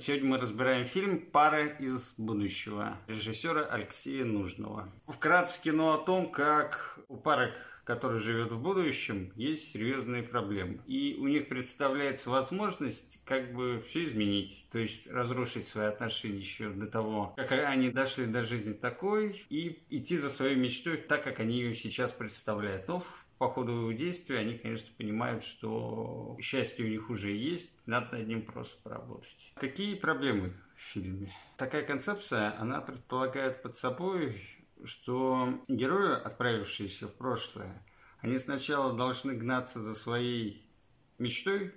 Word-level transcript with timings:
Сегодня 0.00 0.30
мы 0.30 0.38
разбираем 0.38 0.86
фильм 0.86 1.20
«Пара 1.20 1.66
из 1.66 2.14
будущего» 2.16 2.98
режиссера 3.06 3.66
Алексея 3.66 4.24
Нужного. 4.24 4.90
Вкратце 5.06 5.60
кино 5.60 5.92
о 5.92 5.98
том, 5.98 6.32
как 6.32 6.98
у 7.08 7.18
пары 7.18 7.52
который 7.84 8.20
живет 8.20 8.52
в 8.52 8.62
будущем, 8.62 9.32
есть 9.34 9.72
серьезные 9.72 10.22
проблемы. 10.22 10.80
И 10.86 11.16
у 11.18 11.26
них 11.26 11.48
представляется 11.48 12.30
возможность 12.30 13.18
как 13.24 13.52
бы 13.52 13.82
все 13.86 14.04
изменить, 14.04 14.66
то 14.70 14.78
есть 14.78 15.10
разрушить 15.10 15.66
свои 15.66 15.86
отношения 15.86 16.38
еще 16.38 16.68
до 16.68 16.86
того, 16.86 17.34
как 17.36 17.50
они 17.50 17.90
дошли 17.90 18.26
до 18.26 18.44
жизни 18.44 18.74
такой, 18.74 19.44
и 19.50 19.82
идти 19.90 20.18
за 20.18 20.30
своей 20.30 20.54
мечтой 20.54 20.98
так, 20.98 21.24
как 21.24 21.40
они 21.40 21.56
ее 21.56 21.74
сейчас 21.74 22.12
представляют. 22.12 22.86
Но 22.86 23.02
по 23.40 23.48
ходу 23.48 23.90
действия 23.94 24.40
они, 24.40 24.58
конечно, 24.58 24.90
понимают, 24.98 25.42
что 25.42 26.36
счастье 26.42 26.84
у 26.84 26.88
них 26.88 27.08
уже 27.08 27.30
есть, 27.30 27.86
надо 27.86 28.18
над 28.18 28.28
ним 28.28 28.44
просто 28.44 28.82
поработать. 28.82 29.54
Какие 29.54 29.94
проблемы 29.94 30.52
в 30.76 30.80
фильме? 30.82 31.32
Такая 31.56 31.82
концепция, 31.86 32.54
она 32.60 32.82
предполагает 32.82 33.62
под 33.62 33.76
собой 33.76 34.38
что 34.84 35.64
герои, 35.68 36.20
отправившиеся 36.20 37.08
в 37.08 37.14
прошлое, 37.14 37.82
они 38.20 38.38
сначала 38.38 38.94
должны 38.94 39.34
гнаться 39.34 39.80
за 39.80 39.94
своей 39.94 40.70
мечтой, 41.18 41.74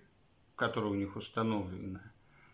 которая 0.57 0.91
у 0.91 0.95
них 0.95 1.15
установлена, 1.15 2.01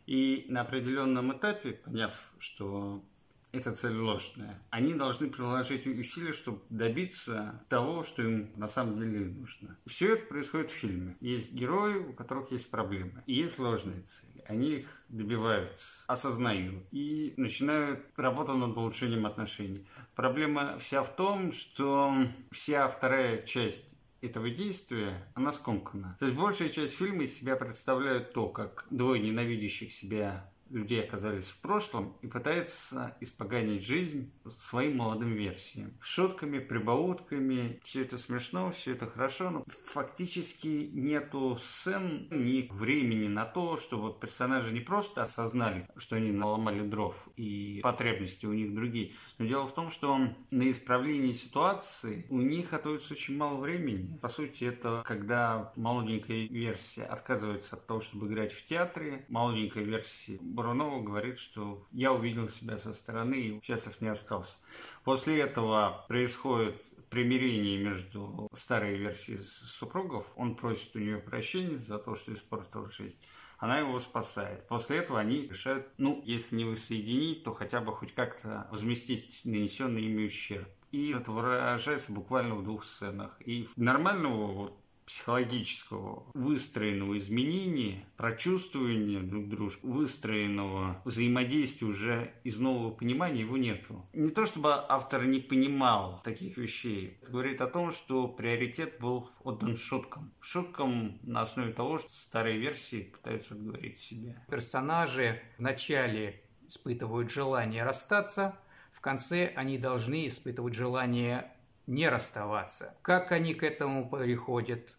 и 0.05 0.45
на 0.49 0.61
определенном 0.61 1.35
этапе, 1.35 1.71
поняв, 1.71 2.31
что 2.37 3.03
эта 3.51 3.73
цель 3.73 3.95
ложная, 3.95 4.59
они 4.69 4.93
должны 4.93 5.29
приложить 5.29 5.87
усилия, 5.87 6.33
чтобы 6.33 6.61
добиться 6.69 7.63
того, 7.69 8.03
что 8.03 8.21
им 8.21 8.51
на 8.55 8.67
самом 8.67 8.99
деле 8.99 9.25
нужно. 9.25 9.77
Все 9.85 10.13
это 10.13 10.25
происходит 10.27 10.71
в 10.71 10.75
фильме. 10.75 11.17
Есть 11.19 11.53
герои, 11.53 11.95
у 11.95 12.13
которых 12.13 12.51
есть 12.51 12.69
проблемы, 12.69 13.23
и 13.25 13.33
есть 13.33 13.59
ложные 13.59 14.01
цели 14.01 14.29
они 14.49 14.77
их 14.77 15.03
добиваются, 15.09 16.03
осознают 16.07 16.83
и 16.91 17.35
начинают 17.37 17.99
работу 18.17 18.53
над 18.53 18.75
улучшением 18.75 19.27
отношений. 19.27 19.87
Проблема 20.15 20.79
вся 20.79 21.03
в 21.03 21.15
том, 21.15 21.51
что 21.51 22.15
вся 22.51 22.87
вторая 22.87 23.43
часть 23.43 23.95
этого 24.21 24.49
действия, 24.49 25.13
она 25.33 25.51
скомкана. 25.51 26.17
То 26.19 26.25
есть 26.25 26.37
большая 26.37 26.69
часть 26.69 26.95
фильма 26.95 27.23
из 27.23 27.37
себя 27.37 27.55
представляет 27.55 28.33
то, 28.33 28.49
как 28.49 28.85
двое 28.89 29.21
ненавидящих 29.21 29.93
себя 29.93 30.51
людей 30.69 31.03
оказались 31.03 31.45
в 31.45 31.59
прошлом 31.59 32.15
и 32.21 32.27
пытается 32.27 33.15
испоганить 33.21 33.85
жизнь 33.85 34.31
своим 34.45 34.97
молодым 34.97 35.33
версиям. 35.33 35.91
Шутками, 36.01 36.59
прибаутками, 36.59 37.79
все 37.83 38.03
это 38.03 38.17
смешно, 38.17 38.71
все 38.71 38.93
это 38.93 39.07
хорошо, 39.07 39.49
но 39.49 39.63
фактически 39.85 40.89
нету 40.93 41.57
сцен, 41.59 42.27
ни 42.31 42.67
времени 42.71 43.27
на 43.27 43.45
то, 43.45 43.77
чтобы 43.77 44.17
персонажи 44.19 44.73
не 44.73 44.81
просто 44.81 45.23
осознали, 45.23 45.87
что 45.97 46.15
они 46.15 46.31
наломали 46.31 46.81
дров 46.81 47.29
и 47.35 47.79
потребности 47.83 48.45
у 48.45 48.53
них 48.53 48.73
другие, 48.73 49.13
но 49.37 49.45
дело 49.45 49.67
в 49.67 49.73
том, 49.73 49.89
что 49.89 50.17
на 50.51 50.71
исправление 50.71 51.33
ситуации 51.33 52.25
у 52.29 52.39
них 52.39 52.73
отводится 52.73 53.13
очень 53.13 53.37
мало 53.37 53.57
времени. 53.59 54.17
По 54.21 54.29
сути, 54.29 54.65
это 54.65 55.03
когда 55.05 55.73
молоденькая 55.75 56.47
версия 56.47 57.03
отказывается 57.03 57.75
от 57.75 57.87
того, 57.87 57.99
чтобы 57.99 58.27
играть 58.27 58.51
в 58.51 58.65
театре, 58.65 59.25
молоденькая 59.29 59.83
версия 59.83 60.37
Бурунова 60.59 61.01
говорит, 61.01 61.39
что 61.39 61.87
я 61.93 62.11
увидел 62.11 62.49
себя 62.49 62.77
со 62.77 62.93
стороны 62.93 63.35
и 63.35 63.61
счастлив 63.63 64.01
не 64.01 64.09
остался. 64.09 64.57
После 65.05 65.39
этого 65.39 66.03
происходит 66.09 66.83
примирение 67.09 67.77
между 67.77 68.49
старой 68.53 68.97
версией 68.97 69.37
супругов. 69.37 70.33
Он 70.35 70.57
просит 70.57 70.93
у 70.97 70.99
нее 70.99 71.19
прощения 71.19 71.77
за 71.77 71.97
то, 71.97 72.13
что 72.13 72.33
испортил 72.33 72.85
жизнь. 72.87 73.15
Она 73.57 73.79
его 73.79 74.01
спасает. 74.01 74.67
После 74.67 74.97
этого 74.97 75.17
они 75.17 75.47
решают, 75.47 75.87
ну, 75.97 76.21
если 76.25 76.57
не 76.57 76.65
воссоединить, 76.65 77.45
то 77.45 77.53
хотя 77.53 77.79
бы 77.79 77.93
хоть 77.93 78.13
как-то 78.13 78.67
возместить 78.69 79.39
нанесенный 79.45 80.01
ими 80.01 80.25
ущерб. 80.25 80.67
И 80.91 81.11
это 81.11 81.31
выражается 81.31 82.11
буквально 82.11 82.55
в 82.55 82.65
двух 82.65 82.83
сценах. 82.83 83.37
И 83.45 83.65
нормального 83.77 84.47
вот 84.47 84.77
психологического 85.09 86.29
выстроенного 86.35 87.17
изменения, 87.17 88.05
прочувствования 88.15 89.21
друг 89.21 89.49
друга, 89.49 89.73
выстроенного 89.81 91.01
взаимодействия 91.03 91.87
уже 91.87 92.33
из 92.43 92.59
нового 92.59 92.91
понимания 92.91 93.41
его 93.41 93.57
нету. 93.57 94.07
Не 94.13 94.29
то 94.29 94.45
чтобы 94.45 94.71
автор 94.71 95.25
не 95.25 95.39
понимал 95.39 96.21
таких 96.23 96.57
вещей, 96.57 97.17
это 97.23 97.31
говорит 97.31 97.59
о 97.59 97.65
том, 97.65 97.91
что 97.91 98.27
приоритет 98.27 98.99
был 98.99 99.31
отдан 99.43 99.75
шуткам. 99.77 100.31
Шуткам 100.39 101.19
на 101.23 101.41
основе 101.41 101.73
того, 101.73 101.97
что 101.97 102.11
старые 102.11 102.59
версии 102.59 103.01
пытаются 103.01 103.55
говорить 103.55 103.97
себя. 103.97 104.45
Персонажи 104.47 105.41
вначале 105.57 106.43
испытывают 106.67 107.31
желание 107.31 107.83
расстаться, 107.83 108.59
в 108.91 109.01
конце 109.01 109.51
они 109.55 109.79
должны 109.79 110.27
испытывать 110.27 110.75
желание 110.75 111.51
не 111.89 112.07
расставаться. 112.07 112.95
Как 113.01 113.31
они 113.31 113.55
к 113.55 113.63
этому 113.63 114.07
приходят, 114.07 114.95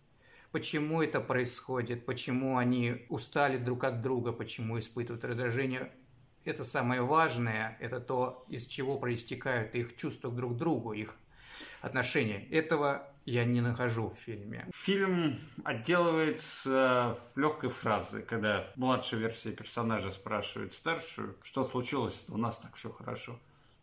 почему 0.52 1.02
это 1.02 1.20
происходит, 1.20 2.06
почему 2.06 2.58
они 2.58 3.06
устали 3.08 3.56
друг 3.56 3.84
от 3.84 4.02
друга, 4.02 4.32
почему 4.32 4.78
испытывают 4.78 5.24
раздражение. 5.24 5.92
Это 6.44 6.64
самое 6.64 7.02
важное, 7.02 7.76
это 7.80 8.00
то, 8.00 8.44
из 8.48 8.66
чего 8.66 8.98
проистекают 8.98 9.74
их 9.74 9.96
чувства 9.96 10.30
друг 10.30 10.54
к 10.54 10.56
другу, 10.56 10.92
их 10.92 11.14
отношения. 11.82 12.46
Этого 12.50 13.06
я 13.26 13.44
не 13.44 13.60
нахожу 13.60 14.10
в 14.10 14.14
фильме. 14.14 14.66
Фильм 14.74 15.38
отделывается 15.64 17.18
легкой 17.36 17.70
фразой, 17.70 18.22
когда 18.22 18.64
младшая 18.76 19.20
версия 19.20 19.52
персонажа 19.52 20.10
спрашивает 20.10 20.74
старшую, 20.74 21.36
что 21.42 21.64
случилось, 21.64 22.24
у 22.28 22.38
нас 22.38 22.58
так 22.58 22.74
все 22.74 22.90
хорошо. 22.90 23.38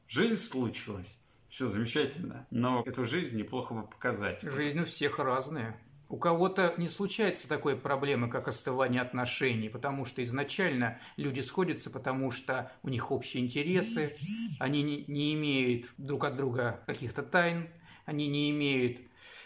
Жизнь 0.08 0.38
случилась, 0.38 1.20
все 1.50 1.68
замечательно, 1.68 2.48
но 2.50 2.84
эту 2.86 3.04
жизнь 3.04 3.38
неплохо 3.38 3.74
бы 3.74 3.84
показать. 3.84 4.42
Жизнь 4.42 4.80
у 4.80 4.86
всех 4.86 5.20
разная. 5.20 5.80
У 6.10 6.18
кого-то 6.18 6.74
не 6.78 6.88
случается 6.88 7.50
такой 7.50 7.76
проблемы, 7.76 8.30
как 8.30 8.48
остывание 8.48 9.02
отношений, 9.02 9.68
потому 9.68 10.06
что 10.06 10.24
изначально 10.24 11.00
люди 11.18 11.42
сходятся, 11.42 11.90
потому 11.90 12.32
что 12.32 12.72
у 12.84 12.90
них 12.90 13.12
общие 13.12 13.44
интересы, 13.44 14.16
они 14.60 14.84
не, 14.84 15.04
не 15.08 15.34
имеют 15.34 15.92
друг 15.98 16.24
от 16.24 16.38
друга 16.38 16.82
каких-то 16.88 17.24
тайн, 17.24 17.70
они 18.06 18.28
не 18.28 18.52
имеют 18.52 19.00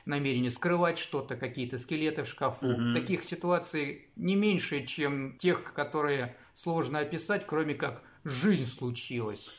намерения 0.06 0.52
скрывать 0.52 0.98
что-то, 0.98 1.36
какие-то 1.36 1.78
скелеты 1.78 2.24
в 2.24 2.28
шкафу. 2.28 2.68
Угу. 2.68 2.94
Таких 2.94 3.24
ситуаций 3.24 4.10
не 4.16 4.36
меньше, 4.36 4.86
чем 4.86 5.38
тех, 5.38 5.74
которые 5.74 6.36
сложно 6.54 7.00
описать, 7.00 7.46
кроме 7.48 7.74
как 7.74 8.04
жизнь 8.24 8.68
случилась. 8.68 9.50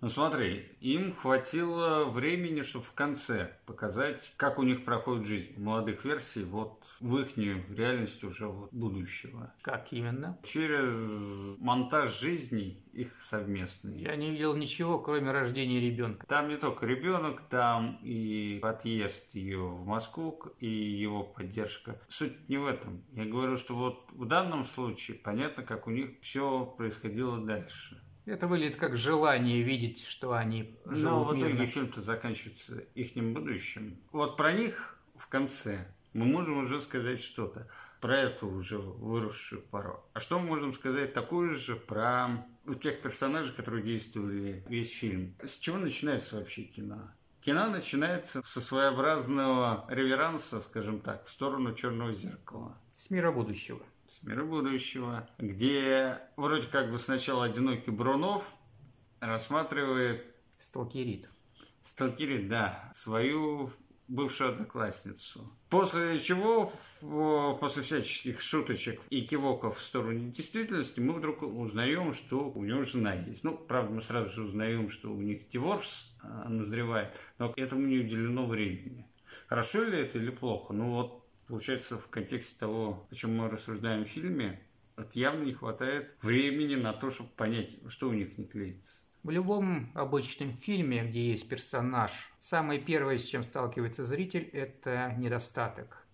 Ну 0.00 0.08
смотри, 0.08 0.64
им 0.80 1.12
хватило 1.12 2.04
времени, 2.04 2.62
чтобы 2.62 2.84
в 2.84 2.92
конце 2.92 3.56
показать, 3.66 4.32
как 4.36 4.60
у 4.60 4.62
них 4.62 4.84
проходит 4.84 5.26
жизнь 5.26 5.60
молодых 5.60 6.04
версий 6.04 6.44
вот 6.44 6.84
в 7.00 7.18
их 7.18 7.36
реальность 7.36 8.22
уже 8.22 8.46
вот 8.46 8.72
будущего. 8.72 9.52
Как 9.60 9.92
именно? 9.92 10.38
Через 10.44 11.58
монтаж 11.58 12.16
жизни 12.20 12.80
их 12.92 13.20
совместный. 13.20 13.98
Я 13.98 14.14
не 14.14 14.30
видел 14.30 14.54
ничего, 14.54 15.00
кроме 15.00 15.32
рождения 15.32 15.80
ребенка. 15.80 16.24
Там 16.28 16.48
не 16.48 16.56
только 16.56 16.86
ребенок, 16.86 17.42
там 17.48 17.98
и 18.02 18.60
отъезд 18.62 19.34
ее 19.34 19.66
в 19.66 19.84
Москву, 19.84 20.40
и 20.60 20.68
его 20.68 21.24
поддержка. 21.24 22.00
Суть 22.08 22.48
не 22.48 22.56
в 22.56 22.66
этом. 22.66 23.04
Я 23.12 23.24
говорю, 23.24 23.56
что 23.56 23.74
вот 23.74 24.12
в 24.12 24.26
данном 24.26 24.64
случае 24.64 25.16
понятно, 25.16 25.64
как 25.64 25.88
у 25.88 25.90
них 25.90 26.10
все 26.22 26.66
происходило 26.66 27.38
дальше. 27.38 28.00
Это 28.28 28.46
выглядит 28.46 28.76
как 28.76 28.94
желание 28.94 29.62
видеть, 29.62 30.04
что 30.04 30.34
они 30.34 30.76
живут 30.84 31.02
Но 31.02 31.24
в 31.24 31.38
итоге 31.38 31.64
фильм-то 31.64 32.02
заканчивается 32.02 32.80
их 32.94 33.14
будущим. 33.16 33.98
Вот 34.12 34.36
про 34.36 34.52
них 34.52 34.98
в 35.16 35.28
конце 35.28 35.86
мы 36.12 36.26
можем 36.26 36.58
уже 36.58 36.80
сказать 36.80 37.20
что-то 37.20 37.68
про 38.02 38.18
эту 38.18 38.48
уже 38.48 38.78
выросшую 38.78 39.62
пару. 39.62 40.04
А 40.12 40.20
что 40.20 40.38
мы 40.38 40.46
можем 40.46 40.74
сказать 40.74 41.14
такое 41.14 41.50
же 41.50 41.76
про 41.76 42.46
тех 42.80 43.00
персонажей, 43.00 43.54
которые 43.54 43.82
действовали 43.82 44.62
весь 44.68 44.92
фильм? 44.92 45.34
С 45.42 45.56
чего 45.56 45.78
начинается 45.78 46.36
вообще 46.36 46.64
кино? 46.64 47.10
Кино 47.40 47.68
начинается 47.68 48.42
со 48.44 48.60
своеобразного 48.60 49.86
реверанса, 49.88 50.60
скажем 50.60 51.00
так, 51.00 51.24
в 51.24 51.30
сторону 51.30 51.74
черного 51.74 52.12
зеркала. 52.12 52.76
С 52.94 53.08
мира 53.10 53.32
будущего 53.32 53.80
мира 54.22 54.44
будущего, 54.44 55.28
где 55.38 56.18
вроде 56.36 56.66
как 56.66 56.90
бы 56.90 56.98
сначала 56.98 57.44
одинокий 57.44 57.90
Брунов 57.90 58.44
рассматривает... 59.20 60.24
Сталкерит. 60.58 61.28
Сталкерит, 61.84 62.48
да, 62.48 62.90
свою 62.94 63.70
бывшую 64.08 64.50
одноклассницу. 64.50 65.48
После 65.68 66.18
чего, 66.18 66.72
после 67.60 67.82
всяческих 67.82 68.40
шуточек 68.40 69.00
и 69.10 69.20
кивоков 69.20 69.78
в 69.78 69.82
сторону 69.82 70.30
действительности, 70.30 71.00
мы 71.00 71.12
вдруг 71.12 71.42
узнаем, 71.42 72.14
что 72.14 72.50
у 72.50 72.64
него 72.64 72.82
жена 72.82 73.12
есть. 73.12 73.44
Ну, 73.44 73.56
правда, 73.56 73.92
мы 73.92 74.00
сразу 74.00 74.30
же 74.30 74.42
узнаем, 74.42 74.88
что 74.88 75.12
у 75.12 75.20
них 75.20 75.48
диворс 75.48 76.10
а, 76.22 76.48
назревает, 76.48 77.14
но 77.38 77.52
этому 77.54 77.82
не 77.82 77.98
уделено 77.98 78.46
времени. 78.46 79.06
Хорошо 79.46 79.84
ли 79.84 80.00
это 80.00 80.18
или 80.18 80.30
плохо? 80.30 80.72
Ну 80.72 80.90
вот 80.94 81.27
Получается, 81.48 81.96
в 81.96 82.08
контексте 82.08 82.58
того, 82.58 83.06
о 83.10 83.14
чем 83.14 83.36
мы 83.36 83.48
рассуждаем 83.48 84.04
в 84.04 84.08
фильме, 84.08 84.60
Вот 84.98 85.14
явно 85.14 85.44
не 85.44 85.52
хватает 85.52 86.16
времени 86.22 86.74
на 86.74 86.92
то, 86.92 87.10
чтобы 87.10 87.30
понять, 87.30 87.78
что 87.86 88.08
у 88.08 88.12
них 88.12 88.36
не 88.36 88.44
клеится. 88.46 89.04
В 89.22 89.30
любом 89.30 89.92
обычном 89.94 90.52
фильме, 90.52 91.04
где 91.04 91.30
есть 91.30 91.48
персонаж, 91.48 92.32
самое 92.40 92.80
первое, 92.80 93.18
с 93.18 93.24
чем 93.24 93.44
сталкивается 93.44 94.04
зритель, 94.04 94.42
это 94.52 95.14
недостаток. 95.16 96.04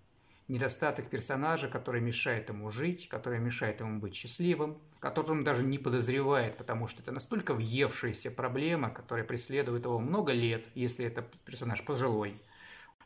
Недостаток 0.49 1.09
персонажа, 1.09 1.69
который 1.69 2.03
мешает 2.03 2.51
ему 2.51 2.71
жить, 2.71 3.09
который 3.09 3.39
мешает 3.39 3.81
ему 3.81 4.01
быть 4.01 4.15
счастливым, 4.15 4.79
который 5.01 5.31
он 5.31 5.45
даже 5.45 5.65
не 5.65 5.79
подозревает, 5.79 6.59
потому 6.59 6.87
что 6.87 7.01
это 7.01 7.13
настолько 7.13 7.55
въевшаяся 7.55 8.31
проблема, 8.31 8.91
которая 8.91 9.25
преследует 9.25 9.87
его 9.87 9.99
много 9.99 10.33
лет, 10.33 10.69
если 10.75 11.07
это 11.07 11.25
персонаж 11.47 11.83
пожилой. 11.85 12.43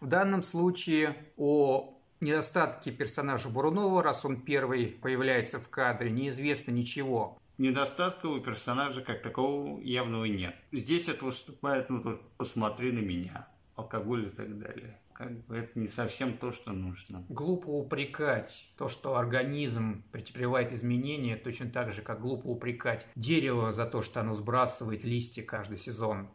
В 0.01 0.07
данном 0.07 0.43
случае 0.43 1.17
о 1.37 1.98
недостатке 2.21 2.91
персонажа 2.91 3.49
Бурунова, 3.49 4.03
раз 4.03 4.25
он 4.25 4.41
первый 4.41 4.87
появляется 4.87 5.59
в 5.59 5.69
кадре, 5.69 6.11
неизвестно 6.11 6.73
ничего. 6.73 7.39
Недостатка 7.59 8.27
у 8.27 8.41
персонажа 8.41 9.01
как 9.01 9.21
такового 9.21 9.81
явного 9.81 10.25
нет. 10.27 10.55
Здесь 10.71 11.09
это 11.09 11.25
выступает, 11.25 11.91
ну, 11.91 12.03
посмотри 12.37 12.93
на 12.93 13.01
меня, 13.01 13.49
алкоголь 13.75 14.27
и 14.27 14.29
так 14.31 14.59
далее. 14.59 15.01
Как 15.13 15.33
бы 15.47 15.57
это 15.57 15.77
не 15.77 15.89
совсем 15.89 16.39
то, 16.39 16.53
что 16.53 16.73
нужно. 16.73 17.25
Глупо 17.29 17.67
упрекать 17.71 18.71
то, 18.79 18.87
что 18.87 19.17
организм 19.17 20.05
претерпевает 20.13 20.73
изменения, 20.73 21.35
точно 21.35 21.69
так 21.69 21.93
же, 21.93 22.03
как 22.03 22.21
глупо 22.21 22.47
упрекать 22.47 23.05
дерево 23.17 23.73
за 23.73 23.87
то, 23.87 24.03
что 24.03 24.21
оно 24.21 24.37
сбрасывает 24.37 25.03
листья 25.03 25.43
каждый 25.43 25.77
сезон. 25.77 26.29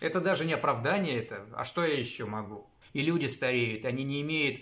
Это 0.00 0.22
даже 0.22 0.46
не 0.46 0.54
оправдание 0.54 1.18
это, 1.18 1.44
а 1.52 1.64
что 1.64 1.84
я 1.84 1.98
еще 1.98 2.24
могу? 2.24 2.70
И 2.94 3.02
люди 3.02 3.26
стареют, 3.26 3.84
они 3.84 4.02
не 4.02 4.22
имеют 4.22 4.60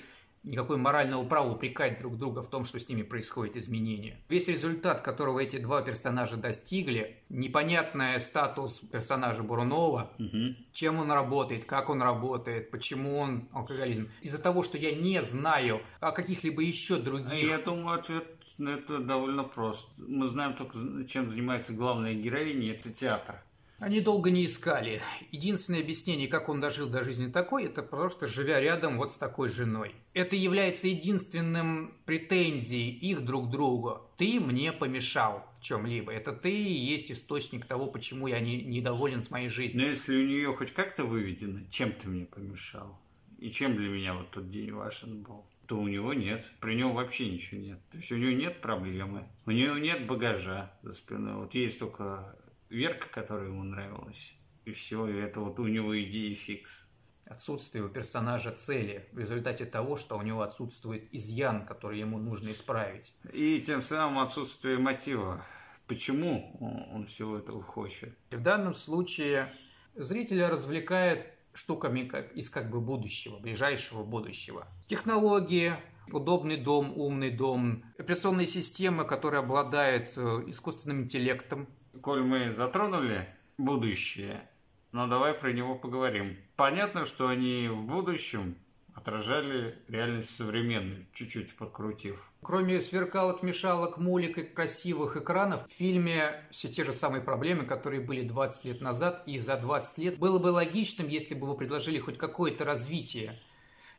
никакой 0.49 0.77
морального 0.77 1.25
права 1.25 1.53
упрекать 1.53 1.99
друг 1.99 2.17
друга 2.17 2.43
в 2.43 2.49
том, 2.49 2.65
что 2.65 2.81
с 2.81 2.89
ними 2.89 3.03
происходит 3.03 3.57
изменение. 3.57 4.19
Весь 4.29 4.49
результат, 4.49 5.03
которого 5.03 5.41
эти 5.41 5.59
два 5.59 5.83
персонажа 5.83 6.37
достигли, 6.37 7.23
непонятный 7.29 8.21
статус 8.21 8.81
персонажа 8.81 9.43
Бурунова, 9.43 10.13
угу. 10.19 10.57
чем 10.73 10.99
он 10.99 11.13
работает, 11.13 11.65
как 11.65 11.91
он 11.91 12.03
работает, 12.03 12.71
почему 12.71 13.19
он 13.19 13.49
алкоголизм. 13.53 14.11
Из-за 14.23 14.41
того, 14.41 14.63
что 14.63 14.79
я 14.79 14.93
не 14.93 15.23
знаю 15.23 15.81
о 16.01 16.13
каких-либо 16.13 16.63
еще 16.63 16.97
других... 16.97 17.49
Я 17.49 17.59
думаю, 17.59 18.01
ответ 18.01 18.27
на 18.59 18.71
это 18.71 18.99
довольно 18.99 19.45
прост. 19.45 19.89
Мы 19.99 20.29
знаем 20.29 20.55
только, 20.55 20.79
чем 21.07 21.31
занимается 21.31 21.73
главная 21.73 22.15
героиня, 22.15 22.73
это 22.73 22.91
театр. 22.91 23.43
Они 23.81 24.01
долго 24.01 24.31
не 24.31 24.45
искали. 24.45 25.01
Единственное 25.31 25.81
объяснение, 25.81 26.27
как 26.27 26.49
он 26.49 26.61
дожил 26.61 26.89
до 26.89 27.05
жизни 27.05 27.31
такой, 27.31 27.67
это 27.67 27.83
просто 27.85 28.27
живя 28.27 28.61
рядом 28.61 28.97
вот 28.97 29.13
с 29.13 29.19
такой 29.19 29.49
женой. 29.49 29.95
Это 30.15 30.35
является 30.35 30.89
единственным 30.89 31.95
претензией 32.05 32.91
их 32.91 33.25
друг 33.25 33.47
к 33.47 33.51
другу. 33.51 34.03
Ты 34.17 34.41
мне 34.41 34.73
помешал 34.73 35.47
чем-либо. 35.61 36.13
Это 36.13 36.33
ты 36.33 36.51
и 36.51 36.73
есть 36.73 37.13
источник 37.13 37.67
того, 37.67 37.87
почему 37.87 38.27
я 38.27 38.41
не, 38.41 38.61
недоволен 38.63 39.23
с 39.23 39.31
моей 39.31 39.49
жизнью. 39.49 39.85
Но 39.85 39.91
если 39.91 40.17
у 40.17 40.27
нее 40.27 40.53
хоть 40.55 40.73
как-то 40.73 41.05
выведено, 41.05 41.61
чем 41.71 41.93
ты 41.93 42.09
мне 42.09 42.27
помешал? 42.27 42.99
И 43.39 43.49
чем 43.49 43.77
для 43.77 43.89
меня 43.89 44.15
вот 44.15 44.31
тот 44.33 44.51
день 44.51 44.73
важен 44.73 45.23
был? 45.23 45.45
то 45.69 45.79
у 45.79 45.87
него 45.87 46.15
нет. 46.15 46.51
При 46.61 46.75
нем 46.75 46.95
вообще 46.95 47.31
ничего 47.31 47.61
нет. 47.61 47.79
То 47.93 47.99
есть 47.99 48.11
у 48.11 48.17
него 48.17 48.33
нет 48.33 48.63
проблемы, 48.63 49.29
у 49.45 49.51
него 49.51 49.77
нет 49.77 50.07
багажа 50.07 50.73
за 50.83 50.95
спиной. 50.95 51.35
Вот 51.35 51.55
есть 51.55 51.79
только 51.79 52.35
Верка, 52.71 53.09
которая 53.09 53.47
ему 53.47 53.65
нравилась. 53.65 54.35
И 54.65 54.73
все, 54.73 55.07
и 55.07 55.17
это 55.17 55.41
вот 55.41 55.59
у 55.59 55.67
него 55.67 55.99
идея 56.03 56.35
фикс. 56.35 56.89
Отсутствие 57.27 57.85
у 57.85 57.89
персонажа 57.89 58.53
цели 58.53 59.07
в 59.13 59.19
результате 59.19 59.67
того, 59.67 59.97
что 59.97 60.17
у 60.17 60.23
него 60.23 60.43
отсутствует 60.43 61.13
изъян, 61.13 61.67
который 61.67 61.99
ему 61.99 62.19
нужно 62.19 62.51
исправить. 62.51 63.15
И 63.33 63.61
тем 63.61 63.83
самым 63.83 64.19
отсутствие 64.21 64.79
мотива. 64.79 65.45
Почему 65.87 66.57
он 66.93 67.07
всего 67.07 67.39
этого 67.39 67.63
хочет? 67.63 68.17
В 68.31 68.41
данном 68.41 68.75
случае 68.75 69.53
зрителя 69.95 70.49
развлекает 70.49 71.27
штуками 71.55 72.01
из 72.35 72.51
как 72.51 72.71
бы 72.71 72.81
будущего, 72.81 73.39
ближайшего 73.39 74.05
будущего. 74.05 74.67
Технологии, 74.87 75.75
удобный 76.13 76.57
дом, 76.57 76.93
умный 76.97 77.31
дом, 77.31 77.85
операционная 77.99 78.47
система, 78.47 79.05
которая 79.05 79.43
обладает 79.43 80.13
э, 80.17 80.45
искусственным 80.47 81.03
интеллектом, 81.03 81.69
коль 82.01 82.23
мы 82.23 82.51
затронули 82.51 83.27
будущее, 83.57 84.49
но 84.93 85.07
давай 85.07 85.35
про 85.35 85.53
него 85.53 85.75
поговорим. 85.75 86.37
Понятно, 86.57 87.05
что 87.05 87.29
они 87.29 87.69
в 87.69 87.85
будущем 87.85 88.57
отражали 88.95 89.79
реальность 89.89 90.35
современную, 90.35 91.07
чуть-чуть 91.13 91.57
подкрутив. 91.57 92.33
Кроме 92.43 92.81
сверкалок, 92.81 93.43
мешалок, 93.43 93.99
мулик 93.99 94.39
и 94.39 94.43
красивых 94.43 95.17
экранов, 95.17 95.67
в 95.69 95.73
фильме 95.73 96.45
все 96.51 96.69
те 96.69 96.85
же 96.85 96.93
самые 96.93 97.23
проблемы, 97.23 97.65
которые 97.65 98.01
были 98.01 98.27
20 98.27 98.65
лет 98.65 98.81
назад, 98.81 99.23
и 99.27 99.39
за 99.39 99.57
20 99.57 99.99
лет 99.99 100.19
было 100.19 100.39
бы 100.39 100.49
логичным, 100.49 101.09
если 101.09 101.35
бы 101.35 101.47
вы 101.47 101.57
предложили 101.57 101.99
хоть 102.01 102.19
какое-то 102.19 102.65
развитие 102.65 103.39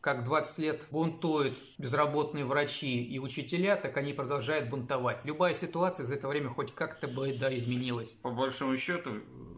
как 0.01 0.23
20 0.23 0.59
лет 0.59 0.87
бунтуют 0.91 1.61
безработные 1.77 2.45
врачи 2.45 3.03
и 3.03 3.19
учителя, 3.19 3.75
так 3.75 3.97
они 3.97 4.13
продолжают 4.13 4.69
бунтовать. 4.69 5.25
Любая 5.25 5.53
ситуация 5.53 6.05
за 6.05 6.15
это 6.15 6.27
время 6.27 6.49
хоть 6.49 6.73
как-то 6.73 7.07
бы 7.07 7.33
да, 7.33 7.55
изменилась. 7.55 8.11
По 8.13 8.31
большому 8.31 8.77
счету, 8.77 9.11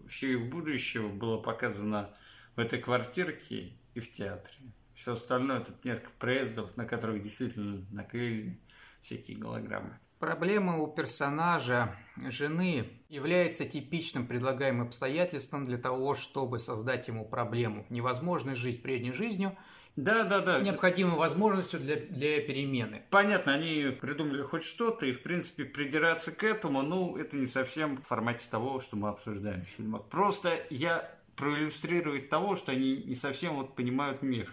все 0.08 0.34
их 0.34 0.50
будущее 0.50 1.08
было 1.08 1.38
показано 1.38 2.10
в 2.56 2.60
этой 2.60 2.80
квартирке 2.80 3.74
и 3.94 4.00
в 4.00 4.12
театре. 4.12 4.56
Все 4.96 5.14
остальное 5.14 5.60
это 5.60 5.74
несколько 5.84 6.12
проездов, 6.20 6.76
на 6.76 6.86
которых 6.86 7.22
действительно 7.22 7.86
наклеили 7.92 8.60
всякие 9.04 9.38
голограммы. 9.38 10.00
Проблема 10.20 10.78
у 10.78 10.88
персонажа 10.88 11.96
жены 12.18 12.88
является 13.10 13.66
типичным 13.66 14.28
предлагаемым 14.28 14.88
обстоятельством 14.88 15.66
для 15.66 15.78
того, 15.78 16.14
чтобы 16.14 16.60
создать 16.60 17.08
ему 17.08 17.26
проблему. 17.26 17.86
Невозможно 17.90 18.56
жить 18.56 18.82
прежней 18.82 19.14
жизнью– 19.14 19.56
да, 19.96 20.24
да, 20.24 20.40
да. 20.40 20.62
необходимой 20.62 21.18
возможностью 21.18 21.80
для, 21.80 21.98
для 21.98 22.42
перемены. 22.42 23.04
Понятно, 23.10 23.54
они 23.54 23.96
придумали 24.00 24.42
хоть 24.42 24.64
что-то, 24.64 25.06
и, 25.06 25.12
в 25.12 25.22
принципе, 25.22 25.66
придираться 25.66 26.32
к 26.32 26.44
этому, 26.44 26.82
ну, 26.82 27.18
это 27.18 27.36
не 27.36 27.48
совсем 27.48 27.98
в 27.98 28.04
формате 28.04 28.48
того, 28.50 28.80
что 28.80 28.96
мы 28.96 29.10
обсуждаем 29.10 29.64
в 29.64 29.68
фильмах. 29.68 30.06
Просто 30.06 30.58
я 30.70 31.10
проиллюстрировать 31.36 32.30
того, 32.30 32.56
что 32.56 32.72
они 32.72 33.04
не 33.04 33.16
совсем 33.16 33.56
вот 33.56 33.76
понимают 33.76 34.22
мир, 34.22 34.50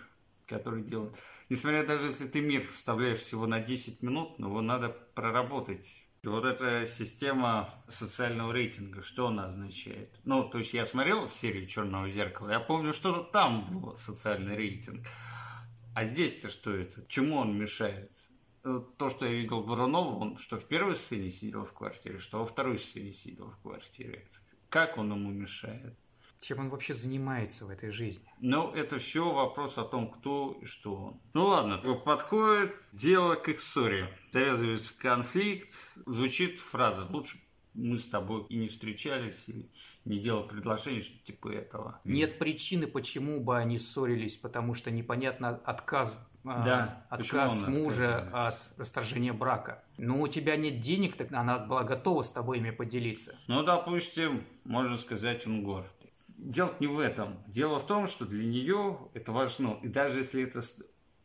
который 0.46 0.82
делают. 0.82 1.17
Несмотря 1.49 1.87
даже 1.87 2.08
если 2.08 2.26
ты 2.26 2.40
мир 2.40 2.62
вставляешь 2.62 3.19
всего 3.19 3.46
на 3.46 3.61
10 3.61 4.02
минут, 4.02 4.38
но 4.38 4.49
его 4.49 4.61
надо 4.61 4.88
проработать. 5.14 6.05
И 6.25 6.29
вот 6.29 6.44
эта 6.44 6.85
система 6.87 7.73
социального 7.88 8.52
рейтинга, 8.52 9.02
что 9.02 9.29
она 9.29 9.46
означает? 9.46 10.11
Ну, 10.25 10.49
то 10.49 10.59
есть 10.59 10.75
я 10.75 10.85
смотрел 10.85 11.28
серию 11.28 11.66
Черного 11.68 12.11
зеркала, 12.11 12.50
я 12.50 12.61
помню, 12.61 12.92
что 12.92 13.23
там 13.23 13.68
был 13.71 13.97
социальный 13.97 14.57
рейтинг. 14.57 15.07
А 15.99 16.05
здесь-то 16.05 16.49
что 16.49 16.71
это? 16.71 17.05
Чему 17.09 17.38
он 17.38 17.59
мешает? 17.59 18.12
То, 18.62 19.11
что 19.11 19.26
я 19.26 19.33
видел 19.33 19.64
Бурунова, 19.64 20.14
он 20.14 20.38
что 20.38 20.57
в 20.57 20.64
первой 20.69 20.95
сцене 20.95 21.28
сидел 21.28 21.64
в 21.64 21.73
квартире, 21.73 22.19
что 22.19 22.38
во 22.38 22.45
второй 22.45 22.78
сцене 22.78 23.12
сидел 23.12 23.50
в 23.50 23.59
квартире. 23.62 24.28
Как 24.69 24.97
он 24.97 25.11
ему 25.11 25.33
мешает? 25.33 25.99
Чем 26.40 26.61
он 26.61 26.69
вообще 26.69 26.95
занимается 26.95 27.67
в 27.67 27.71
этой 27.71 27.90
жизни? 27.90 28.33
Ну, 28.38 28.73
это 28.73 29.00
все 29.00 29.28
вопрос 29.28 29.76
о 29.76 29.83
том, 29.83 30.09
кто 30.09 30.57
и 30.62 30.67
что 30.67 30.95
он. 30.95 31.21
Ну 31.35 31.47
ладно, 31.47 31.78
подходит 31.97 32.76
дело 32.93 33.35
к 33.35 33.49
их 33.49 33.61
ссоре. 33.61 34.17
Завязывается 34.31 34.97
конфликт, 34.97 35.73
звучит 36.07 36.61
фраза 36.61 37.09
«Лучше 37.11 37.38
мы 37.75 37.99
с 37.99 38.07
тобой 38.07 38.45
и 38.49 38.57
не 38.57 38.69
встречались, 38.69 39.49
или 39.49 39.69
не 40.09 40.19
делал 40.19 40.45
предложение, 40.45 41.03
что 41.03 41.19
типа 41.25 41.49
этого. 41.49 42.00
Нет 42.05 42.38
причины, 42.38 42.87
почему 42.87 43.41
бы 43.41 43.59
они 43.59 43.79
ссорились, 43.79 44.37
потому 44.37 44.75
что 44.75 44.91
непонятно 44.91 45.61
отказ 45.65 46.17
а, 46.45 46.65
да, 46.65 47.07
отказ 47.11 47.67
мужа 47.67 48.29
от 48.33 48.57
расторжения 48.79 49.33
брака. 49.33 49.83
Но 49.99 50.21
у 50.21 50.29
тебя 50.29 50.57
нет 50.57 50.81
денег, 50.81 51.17
так 51.17 51.33
она 51.33 51.59
была 51.59 51.85
готова 51.85 52.23
с 52.23 52.33
тобой 52.33 52.59
ими 52.59 52.71
поделиться. 52.71 53.38
Ну, 53.49 53.62
допустим, 53.62 54.45
можно 54.65 54.97
сказать, 54.97 55.47
он 55.47 55.62
горд. 55.62 55.87
Дело 56.38 56.73
не 56.81 56.87
в 56.87 56.99
этом. 57.00 57.43
Дело 57.49 57.79
в 57.79 57.87
том, 57.87 58.07
что 58.07 58.25
для 58.25 58.45
нее 58.45 58.99
это 59.12 59.33
важно. 59.33 59.79
И 59.83 59.88
даже 59.88 60.21
если 60.21 60.45
это, 60.45 60.62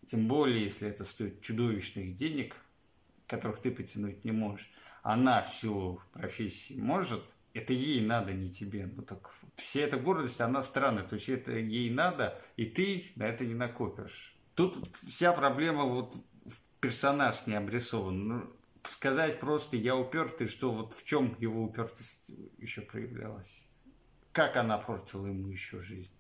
тем 0.08 0.28
более, 0.28 0.63
если 0.63 0.90
это 0.90 1.06
стоит 1.06 1.42
чудовищных 1.42 2.16
денег, 2.16 2.56
которых 3.28 3.60
ты 3.60 3.72
потянуть 3.72 4.25
не 4.25 4.32
можешь, 4.32 4.70
она 5.04 5.42
всю 5.42 6.02
профессии 6.12 6.80
может, 6.82 7.36
это 7.53 7.74
ей 7.74 8.05
надо, 8.05 8.33
не 8.33 8.50
тебе. 8.50 8.88
Ну 8.88 9.03
так 9.03 9.31
вся 9.55 9.81
эта 9.81 9.98
гордость, 9.98 10.41
она 10.41 10.63
странная. 10.63 11.03
То 11.03 11.15
есть 11.15 11.29
это 11.29 11.53
ей 11.53 11.89
надо, 11.91 12.41
и 12.57 12.65
ты 12.65 13.03
на 13.15 13.24
это 13.24 13.45
не 13.45 13.53
накопишь. 13.53 14.36
Тут 14.55 14.88
вся 14.98 15.33
проблема 15.33 15.83
вот 15.83 16.15
персонаж 16.79 17.48
не 17.48 17.55
обрисован. 17.55 18.27
Ну, 18.27 18.53
сказать 18.83 19.39
просто 19.39 19.77
я 19.77 19.95
упертый, 19.95 20.48
что 20.48 20.72
вот 20.72 20.93
в 20.93 21.05
чем 21.05 21.36
его 21.39 21.63
упертость 21.63 22.31
еще 22.57 22.81
проявлялась. 22.81 23.67
Как 24.31 24.57
она 24.57 24.77
портила 24.77 25.27
ему 25.27 25.48
еще 25.50 25.79
жизнь? 25.79 26.12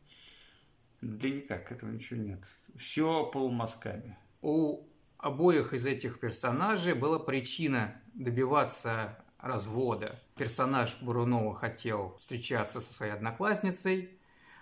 Да 1.01 1.27
никак, 1.29 1.71
этого 1.71 1.89
ничего 1.89 2.21
нет. 2.21 2.45
Все 2.75 3.25
полумазками. 3.25 4.17
У 4.41 4.87
обоих 5.17 5.73
из 5.73 5.85
этих 5.85 6.19
персонажей 6.19 6.93
была 6.93 7.19
причина 7.19 8.01
добиваться 8.13 9.22
развода. 9.43 10.19
Персонаж 10.35 10.97
Бурунова 11.01 11.53
хотел 11.53 12.15
встречаться 12.19 12.81
со 12.81 12.93
своей 12.93 13.11
одноклассницей, 13.11 14.17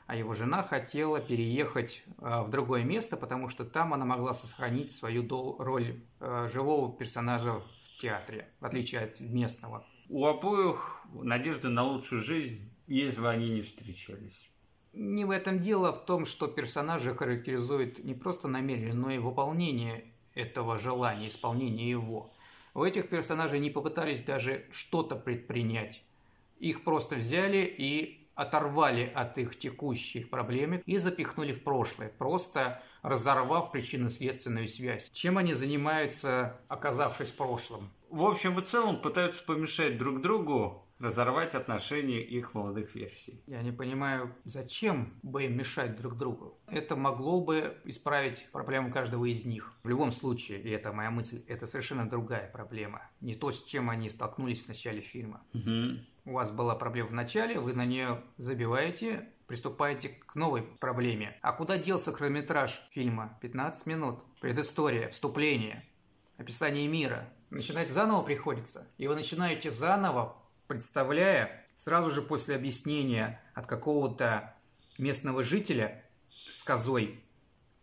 а 0.08 0.16
его 0.16 0.34
жена 0.34 0.64
хотела 0.64 1.22
переехать 1.22 2.04
а, 2.18 2.44
в 2.44 2.50
другое 2.50 2.84
место, 2.84 3.16
потому 3.16 3.48
что 3.48 3.64
там 3.64 3.94
она 3.94 4.04
могла 4.06 4.34
сохранить 4.34 4.92
свою 4.92 5.26
роль 5.60 6.04
а, 6.20 6.48
живого 6.48 6.98
персонажа 6.98 7.60
в 7.60 8.02
театре, 8.02 8.50
в 8.60 8.66
отличие 8.66 9.02
от 9.02 9.20
местного. 9.22 9.86
У 10.10 10.26
обоих 10.26 11.06
надежда 11.14 11.70
на 11.70 11.84
лучшую 11.84 12.22
жизнь, 12.22 12.74
если 12.88 13.22
бы 13.22 13.30
они 13.30 13.50
не 13.50 13.62
встречались. 13.62 14.52
Не 14.94 15.24
в 15.24 15.32
этом 15.32 15.60
дело, 15.60 15.94
в 15.94 16.04
том, 16.06 16.26
что 16.26 16.48
персонажи 16.48 17.16
характеризует 17.16 18.04
не 18.04 18.16
просто 18.16 18.48
намерение, 18.48 18.94
но 18.94 19.12
и 19.12 19.20
выполнение 19.20 20.12
этого 20.34 20.78
желания, 20.78 21.28
исполнение 21.28 21.90
его. 21.90 22.34
У 22.74 22.84
этих 22.84 23.10
персонажей 23.10 23.60
не 23.60 23.70
попытались 23.70 24.24
даже 24.24 24.66
что-то 24.72 25.16
предпринять. 25.16 26.04
Их 26.60 26.84
просто 26.84 27.16
взяли 27.16 27.66
и 27.66 28.22
оторвали 28.36 29.12
от 29.14 29.38
их 29.38 29.58
текущих 29.60 30.30
проблем 30.30 30.82
и 30.86 30.98
запихнули 30.98 31.52
в 31.52 31.64
прошлое, 31.64 32.10
просто 32.10 32.82
разорвав 33.02 33.72
причинно-следственную 33.72 34.68
связь. 34.68 35.10
Чем 35.12 35.38
они 35.38 35.54
занимаются, 35.54 36.60
оказавшись 36.68 37.30
в 37.30 37.36
прошлом? 37.36 37.92
В 38.10 38.24
общем 38.24 38.60
и 38.60 38.64
целом 38.64 39.02
пытаются 39.02 39.44
помешать 39.44 39.98
друг 39.98 40.22
другу 40.22 40.86
разорвать 41.02 41.56
отношения 41.56 42.22
их 42.22 42.54
молодых 42.54 42.96
версий. 42.96 43.44
Я 43.48 43.62
не 43.62 43.72
понимаю, 43.72 44.36
зачем 44.44 45.20
бы 45.24 45.46
им 45.46 45.58
мешать 45.58 46.00
друг 46.00 46.16
другу. 46.16 46.60
Это 46.68 46.96
могло 46.96 47.42
бы 47.42 47.76
исправить 47.86 48.48
проблему 48.52 48.92
каждого 48.92 49.26
из 49.26 49.46
них. 49.46 49.74
В 49.84 49.90
любом 49.90 50.12
случае, 50.12 50.62
и 50.62 50.70
это 50.70 50.94
моя 50.94 51.10
мысль, 51.10 51.44
это 51.48 51.66
совершенно 51.66 52.10
другая 52.10 52.50
проблема. 52.52 53.02
Не 53.20 53.34
то, 53.34 53.52
с 53.52 53.64
чем 53.64 53.90
они 53.90 54.10
столкнулись 54.10 54.62
в 54.64 54.68
начале 54.68 55.02
фильма. 55.02 55.44
Угу. 55.54 56.32
У 56.32 56.34
вас 56.34 56.52
была 56.52 56.76
проблема 56.76 57.10
в 57.10 57.14
начале, 57.14 57.60
вы 57.60 57.74
на 57.74 57.86
нее 57.86 58.24
забиваете, 58.38 59.28
приступаете 59.48 60.10
к 60.10 60.36
новой 60.36 60.62
проблеме. 60.62 61.38
А 61.42 61.52
куда 61.52 61.78
делся 61.78 62.12
хронометраж 62.12 62.80
фильма? 62.92 63.40
15 63.42 63.88
минут. 63.88 64.20
Предыстория, 64.40 65.10
вступление, 65.10 65.84
описание 66.38 66.88
мира. 66.88 67.28
Начинать 67.50 67.90
заново 67.90 68.24
приходится. 68.24 68.88
И 68.98 69.08
вы 69.08 69.16
начинаете 69.16 69.72
заново 69.72 70.41
представляя 70.72 71.66
сразу 71.76 72.10
же 72.10 72.22
после 72.22 72.56
объяснения 72.56 73.42
от 73.54 73.68
какого-то 73.68 74.56
местного 74.98 75.44
жителя 75.44 76.02
с 76.56 76.64
козой, 76.64 77.22